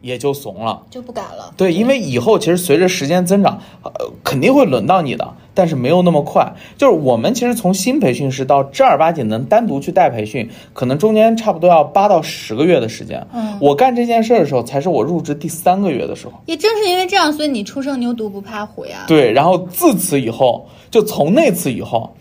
[0.00, 1.52] 也就怂了，就不敢了。
[1.56, 3.90] 对，因为以后其实随着时间增长，呃，
[4.22, 6.54] 肯定会轮到你的，但是没有那么快。
[6.76, 13.26] 就是我们其实从新培训师到正儿八经能单独去带培训，可能中间差不多要八到十个月的时间。
[13.32, 16.34] 嗯，我干这件事的时候，才是我入职第三个月的时候。
[16.46, 19.04] 也正是因为这样，所以你初生牛犊不怕虎呀。
[19.08, 22.14] 对，然后自此以后，就从那次以后，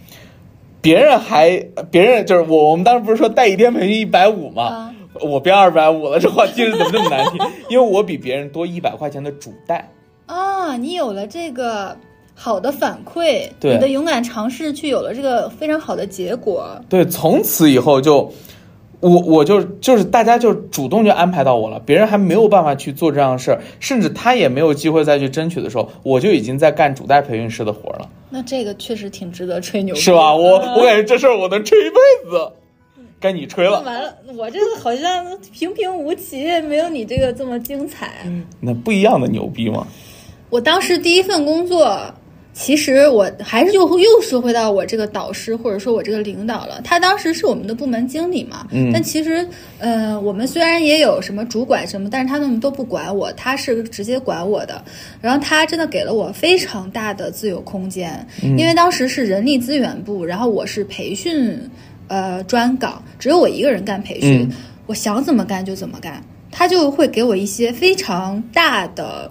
[0.81, 4.95] 别人还别人就是我，我们当时不是说带一天培训一百五吗？
[5.21, 7.39] 我变二百五了，这话听着怎么这么难听？
[7.69, 9.89] 因为我比别人多一百块钱的主贷
[10.25, 10.75] 啊！
[10.77, 11.97] 你有了这个
[12.35, 16.79] 好的反馈，对你的勇敢尝试，去有了这个非常好的结果。
[16.89, 18.31] 对，从此以后就
[18.99, 28.09] 我我就就是大家就主动就安排到我了，别人还没有办法去做这样的事儿，甚至他也没有机会再去争取的时候，我就已经在干主贷培训师的活了。
[28.29, 30.35] 那这个确实挺值得吹牛，是吧？
[30.35, 32.51] 我 我感觉这事儿我能吹一辈子。
[33.19, 33.81] 该你吹了。
[33.81, 38.25] 完了，我这个好像平平无奇，没有你这个这么精彩。
[38.59, 39.87] 那不一样的牛逼吗？
[40.49, 41.99] 我当时第一份工作，
[42.53, 46.79] 其实我还是又又说回到我这个导师或者说我这个领导了。
[46.83, 49.47] 他当时是我们的部门经理嘛，嗯，但其实，
[49.79, 54.81] 呃，我们虽然也有什么主管什么，但是他们都不管我，他是直接管我的。
[55.21, 61.59] 然后他真的给了我非常大的自由空间，因为当时是人力资源部，然后我是培训。
[62.07, 64.49] 呃，专岗只有我一个人干培训，
[64.85, 66.23] 我想怎么干就怎么干。
[66.49, 69.29] 他就会给我一些非常大的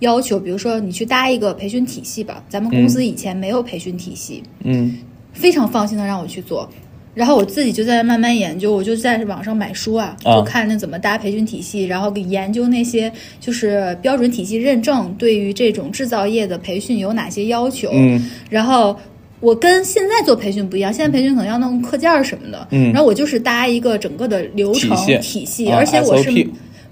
[0.00, 4.98] 要求，比如说你去搭一个培训体系吧，咱们公司以前没有培训体系，嗯，
[5.32, 6.68] 非常放心的让我去做，
[7.14, 18.98] 然后我自己就在慢慢研究，我就在网上买书啊，就看那怎么搭培训体系，然后给研究那些就是标准体系认证对于这种制造业的培训有哪些要求，嗯，然后。
[19.40, 26.30] 我跟现在做培训不一样，现在培训可能要弄课件儿什么的，嗯，然后我就是搭一个整个的流程体系，而且我是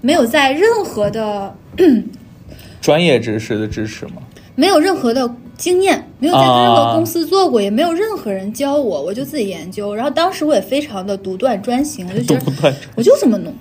[0.01, 1.53] 没有在任何的
[2.81, 4.21] 专业知识的支持吗？
[4.55, 9.93] 没有任何的经验，没有在任何公司做过，也没有任何人教我，我就自己研究。
[9.93, 13.53] 然后当时我也非常的独断专行，我就觉得 我就这么弄。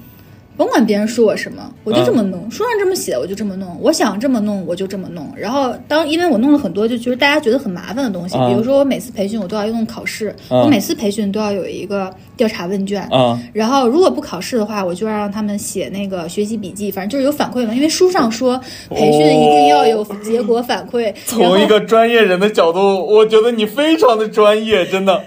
[0.57, 2.51] 甭管别人说我什么，我就这么弄。
[2.51, 3.79] 书上这么写，我就这么弄。
[3.81, 5.31] 我想这么弄，我就这么弄。
[5.37, 13.07] 然后当因为我弄了很多，就就是大家觉得很麻烦的东西，比如说我每次培训我都要用考试，我每次培训都要有一个调查问卷。
[13.53, 17.75] 然后如果不考试的话，我就要让他们写那个学习笔记，反正就是有反馈嘛。
[17.75, 21.13] 因为书上说培训一定要有结果反馈。
[21.27, 25.23] 从一个专业人的角度，我觉得你非常的专业，真的。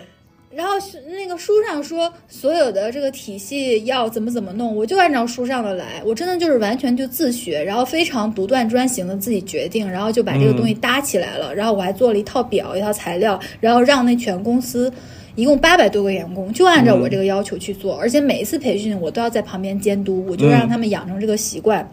[0.56, 6.02] 然后是那个书上说所有的这个体系要怎么怎么弄，我就按照书上的来。
[6.04, 11.54] 我真的就是完全就自学，然后非常独断专行的自己决定，然后就把这个东西搭起来了。
[11.54, 14.92] 然后我还做了一套表，一套材料，然后让那全公司
[15.36, 17.96] 一共八百多个员工就按照我这个要求去做。
[17.96, 21.88] 而且每一次培训我都要在旁边监督，我就让他们养成这个习惯。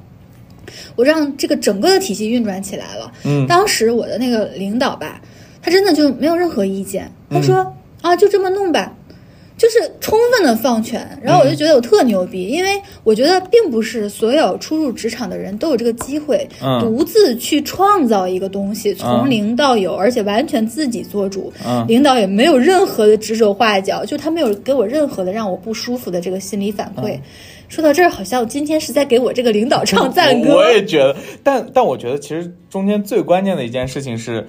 [0.97, 3.13] 我让这个整个的体系运转起来了。
[3.25, 5.21] 嗯，当时我的那个领导吧。
[5.63, 7.75] 他真的就没有任何意见，他说
[8.07, 8.93] 啊，就这么弄吧。
[9.59, 16.47] 就是充分的放权，然后我就觉得我特牛逼，因为我觉得并不是所有初入职场的人都有这个机会，
[16.79, 21.51] 独自去创造一个东西，从零到有，而且完全自己做主，
[21.89, 27.19] 领导也没有任何的指手画脚，就他没有给我任何的让我不舒服的这个心理反馈。
[27.69, 30.53] 说到这儿，好像今天是在给我这个领导唱赞歌。
[30.61, 34.47] 我也觉得，但但我觉得其实中间最关键的一件事情是，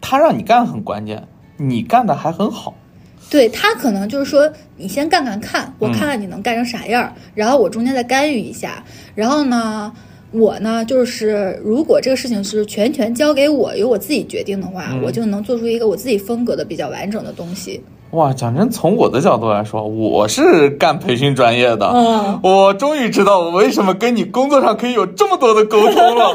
[0.00, 2.74] 他让你干很关键，你干的还很好。
[3.30, 8.84] 对他可能就是说，你先干干看，我看看你能干成啥样，然后我中间再干预一下。
[9.14, 9.92] 然后呢，
[10.32, 17.80] 我呢就是如果这个事情是全权交给我，由我自己决定的话，我就能做出一个我自己风格的比较完整的东西。
[18.10, 21.86] 哇，讲真，从我的角度来说，我是干培训专业的，
[22.42, 26.34] 我终于知道我为什么跟你工作上可以有这么多的沟通了，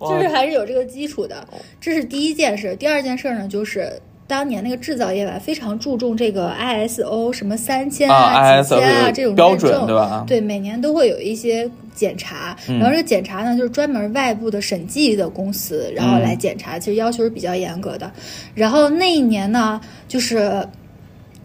[0.06, 1.48] 就是还是有这个基础的。
[1.80, 3.90] 这是第一件事，第二件事呢就是。
[4.26, 10.24] 当年那个制造业吧，非常注重这个 ISO 什么三千啊、几千啊这种标准，对吧？
[10.26, 18.10] 对，每年都会有一些检查，然后这个检查呢，就是专门外部的审计的公司，然后来检查，其实要求是比较严格的。
[18.54, 20.66] 然后那一年呢，就是。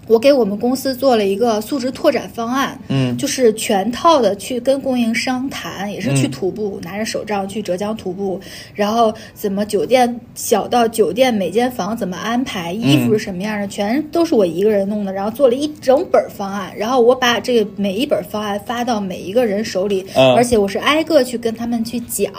[0.10, 8.42] 我给我们公司做了一个素质拓展方案，嗯，就是全套的去跟供应商谈，也是去徒步，拿着手杖去浙江徒步，
[8.74, 20.04] 然后怎么酒店小到酒店每间房怎么安排，衣服是什么样的，全都是我一个人弄的，然后做了一整本方案，然后我把这个每一本方案发到每一个人手里，
[20.36, 22.34] 而且我是挨个去跟他们去讲，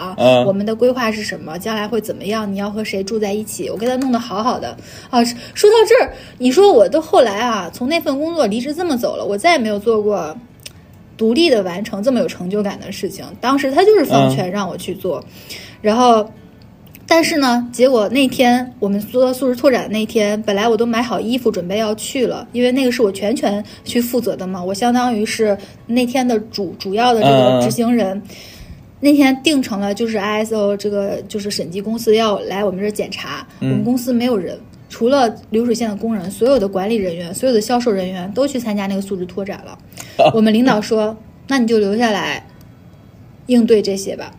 [0.45, 4.77] 我们的规划是什么，将来会怎么样，你要和谁住在一起，我给他弄得好好的。
[5.09, 5.23] 啊。
[5.55, 7.60] 说到这儿，你说我都后来啊。
[7.69, 10.35] 从那份工作离职这么走了，我再也没有做过
[11.19, 13.25] 独立的完成这么有成就感的事情。
[13.41, 15.23] 当时他就是放权让我去做，
[15.83, 16.27] 然后，
[17.07, 28.23] 但是呢，结果那天我们做素质拓展那天，本来我都买好衣服准备要去了，因为那个是我全权去负责的嘛，我相当于是那天的主主要的这个执行人。
[29.03, 34.59] 那天定成了就是 ISO 这个就是审计公司要来我们这儿检查，我们公司没有人。
[34.91, 39.78] 除了流水线的工人，所有的管理人员、所有的销售人员都去参加那个素质拓展了。
[40.34, 41.16] 我们领导说
[41.49, 42.45] ：“那你就留下来
[43.47, 44.34] 应对这些吧。”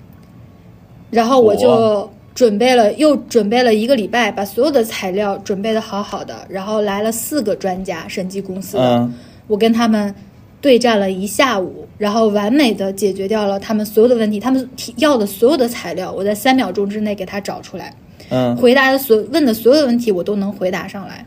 [1.10, 6.46] 然后我就准备了，又准备了一个礼拜，把所有的材料准备的好好的。
[6.50, 9.10] 然后来了四个专家，审计公司的，
[9.48, 10.14] 我跟他们
[10.60, 14.40] 对战了一下午，然后完美的解决掉了他们所有的问题。
[14.40, 17.94] 他们提要的所有的材料，我在三秒钟之内给他找出来。
[18.32, 21.26] 嗯，回答的所问的所有问题我都能回答上来，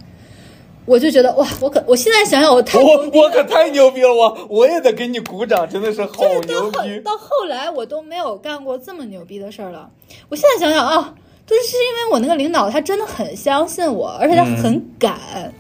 [0.87, 7.01] 我就觉得哇，我可我现在想想我太我我可太牛逼了，我我也得给你鼓掌，真的是好牛逼。
[7.05, 9.91] 到后来我都没有干过这么牛逼的事儿了，
[10.29, 11.15] 我现在想想啊，
[11.47, 15.53] 就是因为我那个领导他真的很相信我，而且他很敢。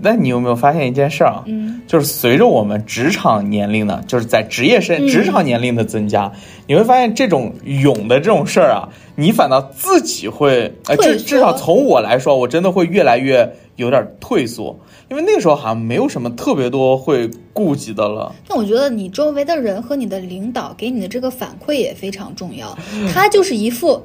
[0.00, 1.42] 那你有没有发现一件事儿啊？
[1.46, 6.32] 嗯，就是随着我们职场年龄呢，就是在职业生职场年龄的增加，
[6.66, 14.78] 你会发现这种勇的这种事儿啊，你反倒自己会，呃，至至少从我来说，我真的会越来越有点退缩，
[15.10, 18.34] 因为那个时候好像没有什么特别多会顾及的了。
[18.48, 22.76] 那我觉得你周围的人和你的领导给你的这个反馈也非常重要，
[23.12, 24.02] 他就是一副，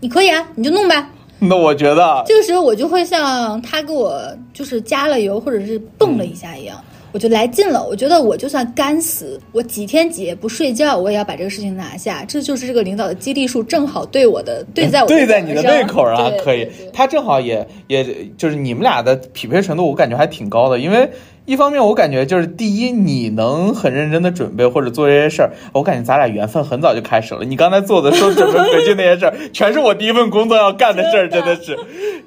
[0.00, 1.06] 你可以啊，你就弄呗。
[1.48, 4.22] 那我觉得 这个时候我就会像他给我
[4.52, 6.78] 就是加了油或者是蹦了一下一样，
[7.10, 7.84] 我就来劲了。
[7.84, 12.24] 我觉得我就算干死，我几天几夜不睡觉，我也要把这个事情拿下。
[12.24, 16.68] 这就是这个领导的激励数正好对我的对在我对在你的胃口啊，可以。
[16.92, 18.06] 他正好也也
[18.38, 21.10] 就是你们俩的匹配程度，我感觉还挺高的，因为。
[21.44, 27.44] 一方面，我感觉就是第一，你能很认真的准备或者做这些事儿，我感觉咱俩缘分很早就开始了。
[27.44, 31.76] 你刚才做的说准备回去那些事儿， 全是我第一份工作要干的事儿，真的是。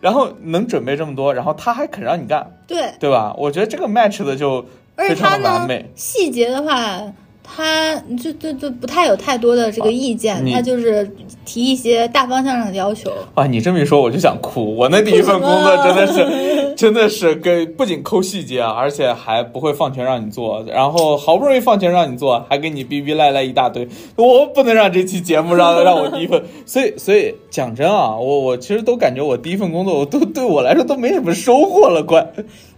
[0.01, 3.33] 然后能准备这么多，然后他还肯让你干，对对吧？
[3.37, 4.65] 我觉得这个 match 的就
[4.97, 5.89] 非常的完美。
[5.95, 7.01] 细节的话。
[7.45, 11.09] 他就就就不太有太多的这个意见，他就是
[11.45, 13.11] 提一些大方向上的要求。
[13.35, 14.75] 啊，你这么一说，我就想哭。
[14.75, 23.87] 我那第一份工作真的是，真的是给不仅抠细节啊，而且还不会放权让你做，然后好不容易放权让你做，还给你逼逼赖赖一大堆。
[24.15, 32.33] 我不能让这期节目让让我第一份，所以所以讲真啊，我我其实都感觉我第一份工作，我都对我来说都没什么收获了，快。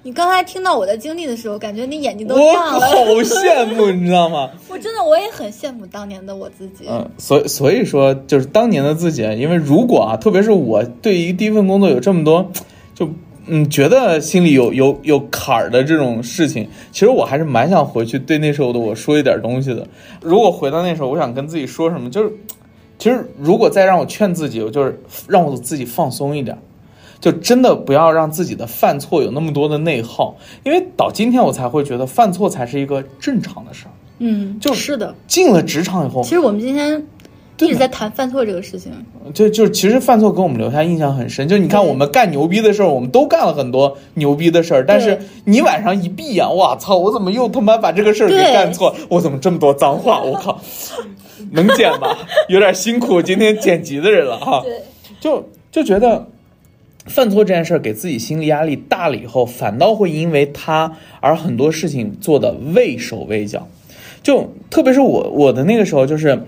[0.08, 4.49] 你刚才听到我的经历的时候，感觉你眼睛都亮了，好羡慕，你知道吗？
[4.70, 6.86] 我真的我也很羡慕当年的我自己。
[6.89, 12.49] 嗯，所以所以说就是当年的自己，因为如果啊，特别是我对于第一份工作有这么多，
[12.95, 13.10] 就
[13.47, 19.86] 嗯觉得心里有有有坎儿的这种事情，其实我还是蛮想回去对那时候的我说一点东西的。
[20.22, 22.32] 如果回到那时候，我想跟自己说什么，就是
[22.97, 24.97] 其实如果再让我劝自己，我就是
[25.28, 26.58] 让我自己放松一点。
[27.20, 33.91] 就真的不要让自己的犯错有那么多的内耗，因为到今天我才会觉得犯错才是一个正常的事儿。
[34.20, 35.13] 嗯，就是的。
[35.28, 37.05] 进了职场以后，其实我们今天
[37.59, 38.91] 一直在谈犯错这个事情。
[39.34, 41.47] 就就其实犯错给我们留下印象很深。
[41.47, 48.95] 就你看我们干牛逼的事儿，我们都干了很多牛逼的事儿，但是你晚上一闭眼，我操，我怎么又他妈把这个事儿给干错？
[49.09, 50.22] 我怎么这么多脏话？
[50.24, 50.59] 我靠，
[51.51, 52.15] 能剪吗？
[52.47, 54.61] 有点辛苦今天剪辑的人了哈。
[54.63, 54.82] 对，
[55.20, 56.28] 就就觉得。
[57.08, 63.68] 犯错这件事儿给自己心理压力大了以后，反倒会因为他而很多事情做的畏手畏脚。
[64.24, 66.43] 就特别是我我的那个时候，就是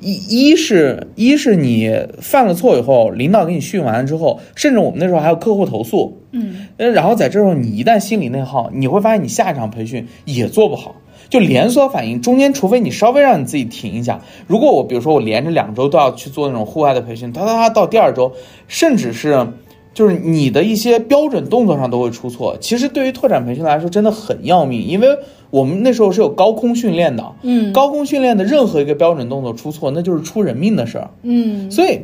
[0.00, 0.12] 一
[0.50, 10.96] 一是一是你犯了错以后，领导给你训完了之后，甚至我们那时候还有客户投诉，嗯，然后在这时候你一旦心理内耗，你会发现你下一场培训也做不好，
[11.30, 12.20] 就连锁反应。
[12.20, 18.32] 中间除非你稍微让你自己停一下，如果我比如说我连着两周都要去做那种户外的培训，他他他到第二周，
[18.68, 19.46] 甚至是。
[19.94, 25.08] 就是你的一些标准动作上都会出错，其实对于拓展培训来说真的很要命，因为
[25.50, 32.00] 我们那时候是有高空训练的，嗯，高空训练的任何一个标准动作出错，那就是出人命的事儿，嗯，所以，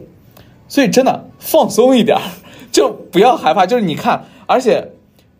[0.68, 2.18] 所以真的放松一点，
[2.70, 4.92] 就不要害怕，就是你看，而且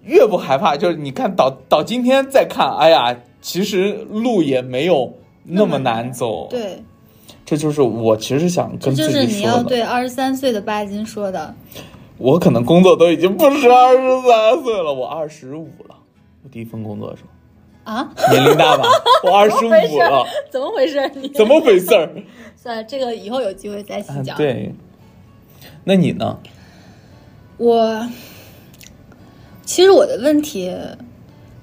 [0.05, 5.13] 越不害怕，就是你看到到今天再看，哎呀，其实路也没有
[5.45, 6.83] 那么难走，对，
[7.45, 11.55] 这就是我其实想跟自己说的，就是你要对二十三岁的巴金说的。
[12.19, 15.95] 我可能工作都已经不是二十三岁了，我二十五了。
[16.43, 18.85] 我第一份工作的时候啊，年龄大吧？
[19.25, 21.11] 我二十五了，怎么回事？
[21.14, 21.87] 你怎么回事？
[22.57, 24.37] 算了，这个以后有机会再细讲。
[24.37, 24.75] 对，
[25.85, 26.39] 那你呢？
[27.57, 28.07] 我
[29.64, 30.77] 其实我的问题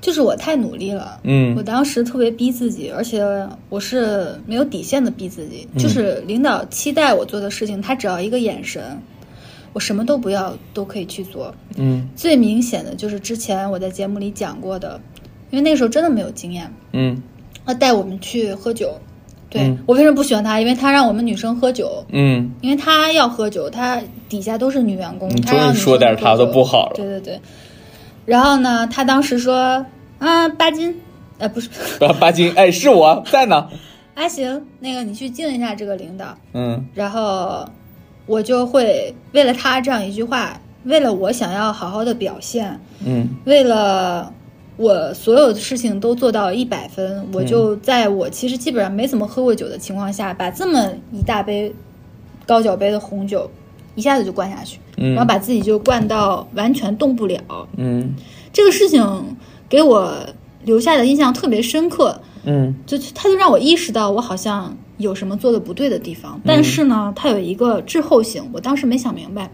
[0.02, 1.20] 就是我太努力了。
[1.24, 3.24] 嗯，我当时特别逼自己，而且
[3.70, 5.68] 我是没有底线的逼自己。
[5.78, 9.02] 就是领导期待我做的事情，他只要一个眼神。
[9.76, 11.54] 我什么都不要，都可以去做。
[11.76, 14.98] 嗯，最明显的就是之前我在节目里讲过的，
[15.50, 16.74] 因为那个时候真的没有经验。
[16.94, 17.22] 嗯，
[17.66, 18.98] 他带我们去喝酒，
[19.50, 20.62] 对我为什么不喜欢他？
[20.62, 22.06] 因为他让我们女生喝酒。
[22.08, 26.94] 嗯，因为他要喝酒，他底下都是女员工，他终于说点他的不好了。
[26.96, 27.42] 对对对。
[28.26, 29.86] 然后呢，他当时说
[30.20, 30.96] ：“啊，巴金，
[31.38, 31.70] 呃，不是，
[32.18, 33.68] 巴金，哎，是我在呢。
[34.14, 36.38] 啊， 行，那个你去敬一下这个领导。
[36.54, 37.68] 嗯，然后。
[38.26, 44.34] 我就会为了他这样一句话，为了我想要好好的表现，嗯，为了
[44.78, 51.74] 我所有的事情都做到一百分，我就在我其实基本上没怎么喝过酒的情况下，把这么一大杯
[52.46, 53.50] 高脚杯的红酒
[53.96, 55.14] 一下子就灌下去，嗯。
[55.14, 57.40] 然后把自己就灌到完全动不了，
[57.78, 58.14] 嗯，
[58.52, 59.04] 这个事情
[59.70, 60.12] 给我
[60.64, 64.76] 留下的印象特别深刻，嗯，就他就让我意识到我好像。
[64.98, 66.40] 有什么做的不对的地方？
[66.46, 68.50] 但是呢，它有一个滞后性。
[68.54, 69.50] 我当时没想明白。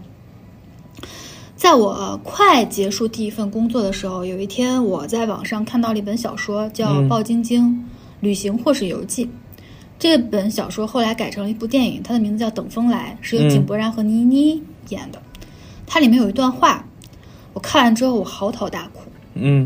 [1.56, 7.88] 在我快结束第一份工作的时候，有一天我在网上看到了一本小说，叫《鲍晶晶
[8.20, 9.26] 旅行或是游记》。
[9.98, 15.22] 这本小说后来改成了一部电影，它的名字叫《等风来》，是由井柏然和倪妮演的。
[15.86, 16.84] 它里面有一段话，
[17.52, 19.02] 我看完之后我嚎啕大哭。
[19.34, 19.64] 嗯，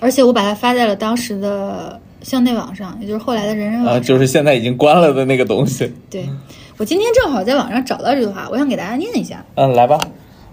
[0.00, 2.00] 而且我把它发在了当时的。
[2.22, 5.92] 校内网上，也就是后来的人人网，啊，就是现在已经关了的那个东西。
[6.10, 6.28] 对，
[6.76, 9.44] 我今天正好在网上找到这句话，我想给大家念一下。
[9.54, 10.00] 嗯，来吧，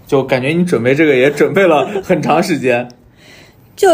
[0.06, 2.88] 就感觉你准备这个也准备了很长时间。
[3.76, 3.88] 就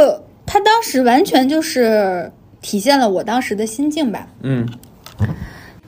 [0.46, 4.28] 他当时完全就是体现了我当时的心境吧。
[4.42, 4.68] 嗯。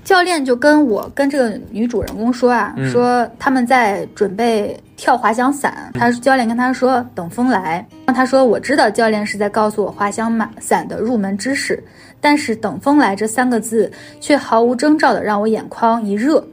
[0.04, 5.92] 教练就跟我跟这个女主人公说啊，说他们在准备跳滑翔伞。
[5.94, 7.86] 他教练跟他说等风来。
[8.08, 11.82] 他说我知道教练是在告诉我滑翔伞的入门知识，
[12.20, 13.90] 但是等风来这三个字
[14.20, 16.46] 却毫无征兆的让我眼眶一热。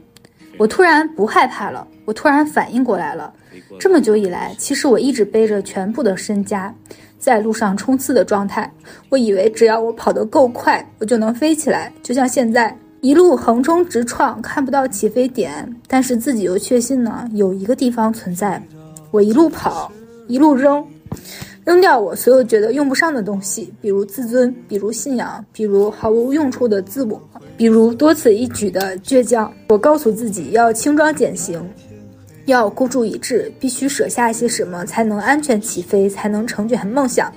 [0.57, 3.33] 我突然不害怕了，我突然反应过来了。
[3.79, 6.73] 这么久以来，其实我一直背着全部的身家，
[7.17, 8.71] 在路上冲刺的状态。
[9.09, 12.73] 我以为只要我跑得够快，我就能飞起来，就像现在。
[13.01, 18.61] 一路横冲直撞，看不到起飞点，但是自己又确信呢，有一个地方存在。
[19.09, 19.89] 我一路跑，
[20.27, 20.85] 一路扔，
[21.63, 27.21] 扔掉我所有觉得用不上的东西，比如自尊，比如信仰，比如毫无用处的自我，
[27.55, 29.49] 比如多此一举的倔强。
[29.69, 31.65] 我告诉自己要轻装简行，
[32.47, 37.31] 要孤注一掷，必须舍下些什么才能安全起飞，才能成全梦想。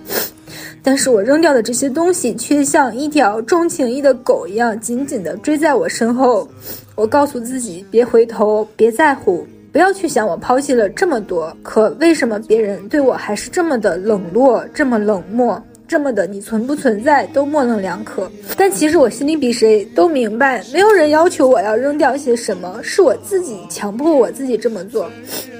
[0.83, 6.49] 但是我扔掉的这些东西，却像一条重情义的狗一样，紧紧地追在我身后。
[6.95, 11.57] 我告诉自己，别回头，别在乎，不要去想我抛弃了这么多。
[11.63, 15.63] 可为什么别人对我还是这么的冷落，这么冷漠？
[15.89, 18.31] 这么的，你存不存在都模棱两可。
[18.57, 25.11] 但其实我心里比谁都明白，没有人要求我要扔掉些什么，是我自己强迫我自己这么做。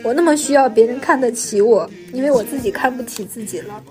[0.03, 3.83] 我那么需要别人看得起我，因为我自己看不起自己了。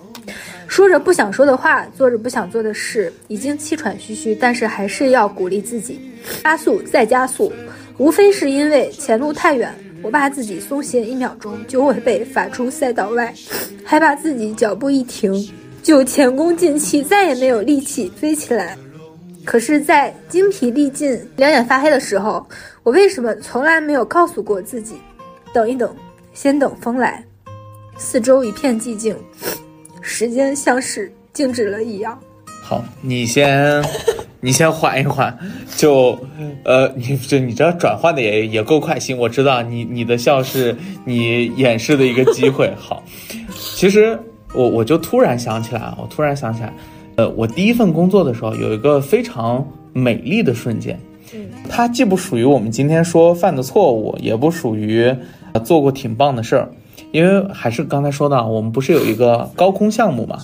[0.71, 5.99] 说着不想说的话，做着不想做的事，已经气喘吁吁，但是还是要鼓励自己，
[6.45, 7.51] 加速再加速。
[7.97, 9.69] 无非是因为前路太远，
[10.01, 13.33] 我怕自己松懈一秒钟就会被罚出赛道外，
[13.83, 15.45] 害怕自己脚步一停
[15.83, 18.77] 就前功尽弃，再也没有力气飞起来。
[19.43, 22.47] 可是，在精疲力尽、两眼发黑的时候，
[22.83, 24.95] 我为什么从来没有告诉过自己，
[25.53, 25.93] 等一等，
[26.33, 27.21] 先等风来？
[27.97, 29.13] 四周一片寂静，
[30.01, 32.19] 时间像是静止了一样。
[32.61, 33.81] 好，你先。
[34.43, 35.37] 你先缓一缓，
[35.77, 36.17] 就，
[36.63, 38.99] 呃，你就你这转换的也也够快。
[38.99, 40.75] 行，我知道你你的笑是
[41.05, 42.73] 你掩饰的一个机会。
[42.75, 43.03] 好，
[43.75, 44.17] 其实
[44.55, 46.73] 我我就突然想起来啊，我突然想起来，
[47.17, 50.99] 呃，我第一份工作的时候有一个非常美丽的瞬间，
[51.35, 55.15] 嗯，它既不属于我们今天说犯的错误，也不属于
[55.63, 56.67] 做过挺棒的事儿。
[57.11, 60.39] 因为还是刚才说的，我们不是有一个高空项目嘛？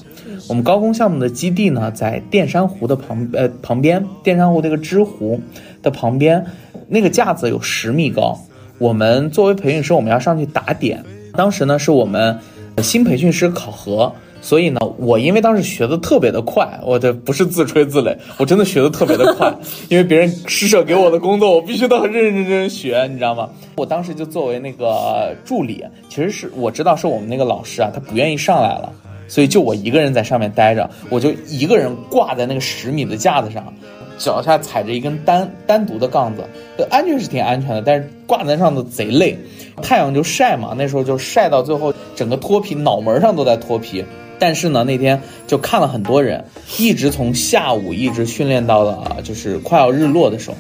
[0.49, 5.39] 我们高空项目的基地呢，在淀山湖的旁呃旁边，淀山湖这个支湖
[5.82, 6.45] 的旁边，
[6.88, 8.38] 那个架子有十米高。
[8.80, 11.03] 我们作为培训师，我们要上去打点。
[11.34, 12.38] 当时呢，是我们
[12.82, 14.11] 新培训师考核。
[14.39, 19.51] 所以呢，我因为当时学的特别的快，我这不是自吹自擂，我真的学的特别的快。
[19.89, 23.49] 因为别人施舍给我的工作，我必须都要认认真真学，你知道吗？
[23.75, 28.93] 我当时就作为那个助理，其实是我知道是我们那个老师啊，他不愿意上来了，
[29.28, 33.73] 所以就我一个人在上面待着，我就一个人挂在那个十米的架子上，
[34.18, 36.43] 脚下踩着一根单单独的杠子，
[36.89, 39.38] 安全是挺安全的，但是挂在上头贼累，
[39.82, 44.03] 太阳就晒嘛，那时候就晒到最后整个脱皮，脑门上都在脱皮。
[44.39, 46.45] 但是呢，那天就看了很多人，
[46.78, 50.57] 一直从下午一直训练到了就是快要日落的时候。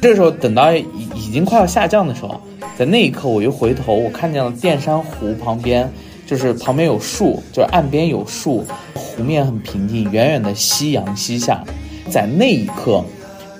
[0.00, 0.84] 这时候等到已
[1.16, 2.40] 已经快要下降的时候，
[2.76, 5.90] 在那一刻我又回头，我看见了淀山湖旁边，
[6.26, 8.64] 就是旁边有树，就是岸边有树，
[8.94, 11.62] 湖面很平静，远远的夕阳西下。
[12.10, 13.04] 在那一刻，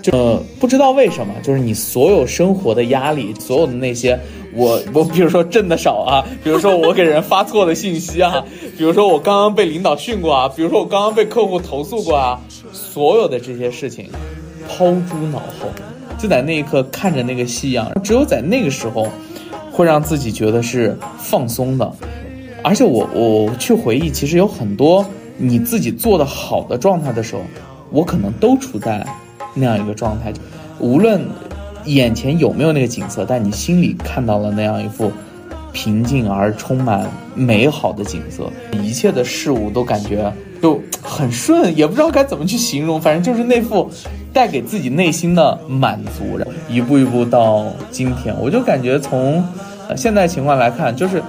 [0.03, 4.19] 就不知道为什么，就是你所有生活的压力，所有的那些。
[4.55, 8.45] 我我比如说挣的少啊， 比如说我给人发错的信息啊，
[8.77, 12.39] 比如说我刚刚被领导训过啊，比如说我刚刚被客户投诉过啊，
[12.71, 14.11] 所有的这些事情
[14.69, 15.71] 抛诸脑后，
[16.19, 19.09] 就在那一刻看着那个夕阳，只有在那个时候
[19.73, 21.91] 会让自己觉得是放松的，
[22.63, 25.03] 而且我我去回忆，其实有很多
[25.39, 27.41] 你自己做的好的状态的时候，
[27.93, 29.07] 我可能都处在
[29.55, 30.33] 那样一个状态，
[30.79, 31.21] 无论。
[31.87, 33.27] 眼前有没有那个景色？
[33.29, 35.11] 但你心里看到了那样一幅
[35.73, 38.49] 平静而充满美好的景色，
[38.81, 40.33] 一切的事物都感觉
[40.63, 43.91] 就很顺，也不知道该怎么去形容，反正就是那副
[44.33, 46.39] 带给自己内心的满足。
[46.69, 49.45] 一步一步到今天，我就感觉从
[49.97, 51.21] 现在情况来看，就是。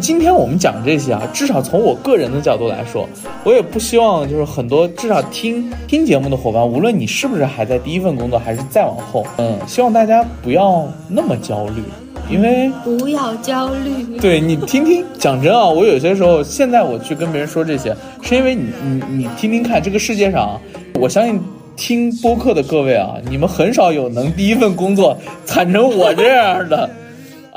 [0.00, 3.08] 今天我们讲这些啊，至少从我个人的角度来说，
[3.42, 11.82] 我也不希望就是很多至少听听节目的伙伴，无论你是不是还在第一份工作，还是再往后，嗯，希望大家不要那么焦虑，
[12.30, 14.18] 因为不要焦虑。
[14.20, 20.60] 对你听听，讲真啊，我有些时候现在我去跟别人说这些，是因为你你你听听看，这个世界上，
[20.94, 21.40] 我相信
[21.76, 26.88] 听播客的各位啊，你们很少有能第一份工作惨成我这样的。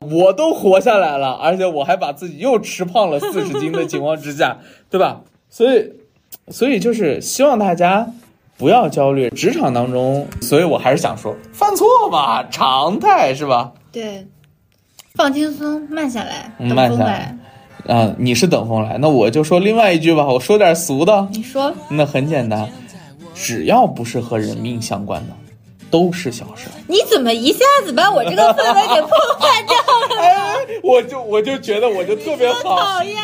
[0.02, 4.58] 我都活下来了，而且我还把自己又吃胖了四十斤的情况之下，
[4.90, 5.22] 对吧？
[5.50, 5.92] 所以，
[6.50, 8.08] 所以就是希望大家
[8.58, 13.74] 不要焦虑，职场当中，所以我还是想说，犯错嘛，常态是吧？
[13.92, 14.26] 对，
[15.14, 17.38] 放轻松，慢下来，慢下来。
[17.88, 21.28] 啊，你是等风来，那我就说另外一句吧，我说点俗的。
[21.32, 21.74] 你说。
[21.90, 22.68] 那很简单，
[23.34, 25.34] 只要不是和人命相关的。
[25.92, 26.68] 都是小事。
[26.88, 30.22] 你怎么一下子把我这个氛围给破坏掉了？
[30.24, 32.80] 哎，我就我就觉得我就特别好。
[32.80, 33.18] 讨厌。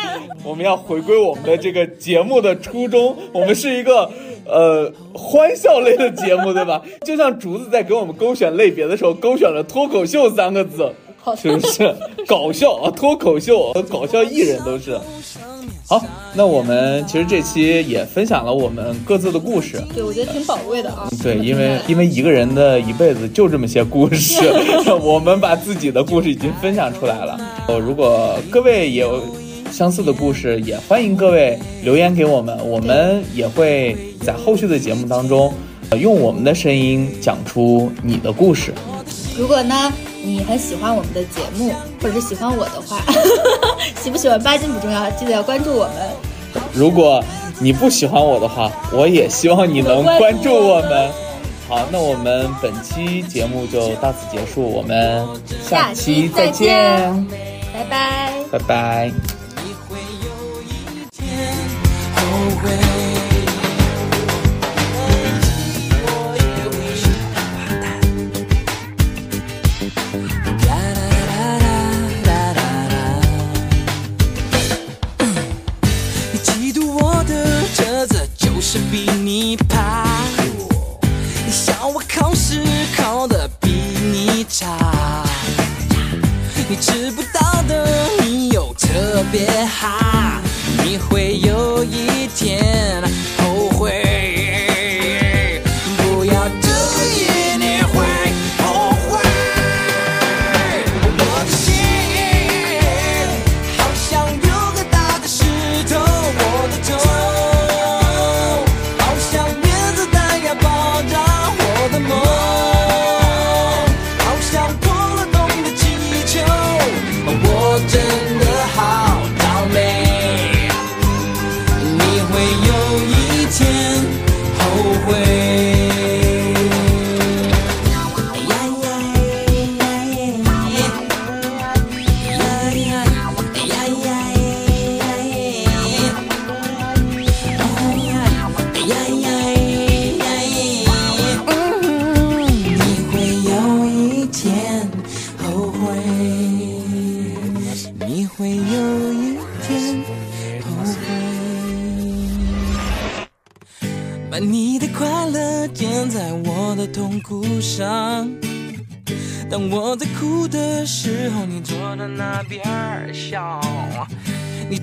[0.44, 4.08] 我们要回归我们的这个节目的初衷，我们是一个
[4.46, 6.82] 呃欢笑类的节目，对吧？
[7.04, 10.92] 就像竹子在给我们勾选类别的时候，勾选了脱口秀三个字，
[11.36, 11.94] 是不是？
[12.26, 14.98] 搞笑啊，脱口秀和搞笑艺人都是。
[15.86, 16.04] 好，
[16.34, 21.08] 那我们其实这期也分享了我们各自的故事，对我觉得挺宝贵的啊。
[21.22, 24.38] 对，因为因为一个人的一辈子就这么些故事，
[25.02, 27.40] 我们把自己的故事已经分享出来了。
[27.68, 29.22] 呃，如果各位也有
[29.70, 35.52] 相似的故事，也欢迎各位留言给我们，我们也会在后续的节目当中，
[35.98, 38.74] 用我们的声音讲出你的故事。
[39.38, 39.92] 如果呢？
[40.28, 41.72] 你很喜欢我们的节目，
[42.02, 43.00] 或者是喜欢我的话，
[44.02, 45.94] 喜不喜欢八斤不重要，记得要关注我们。
[46.74, 47.24] 如果
[47.58, 51.10] 你不喜欢我的话，我也希望你能关注我们。
[51.66, 55.26] 好，那我们本期节目就到此结束，我们
[55.62, 57.26] 下期再见，
[57.72, 59.37] 拜拜，拜拜。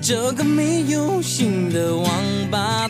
[0.08, 2.08] 这个没有心的网
[2.48, 2.88] 吧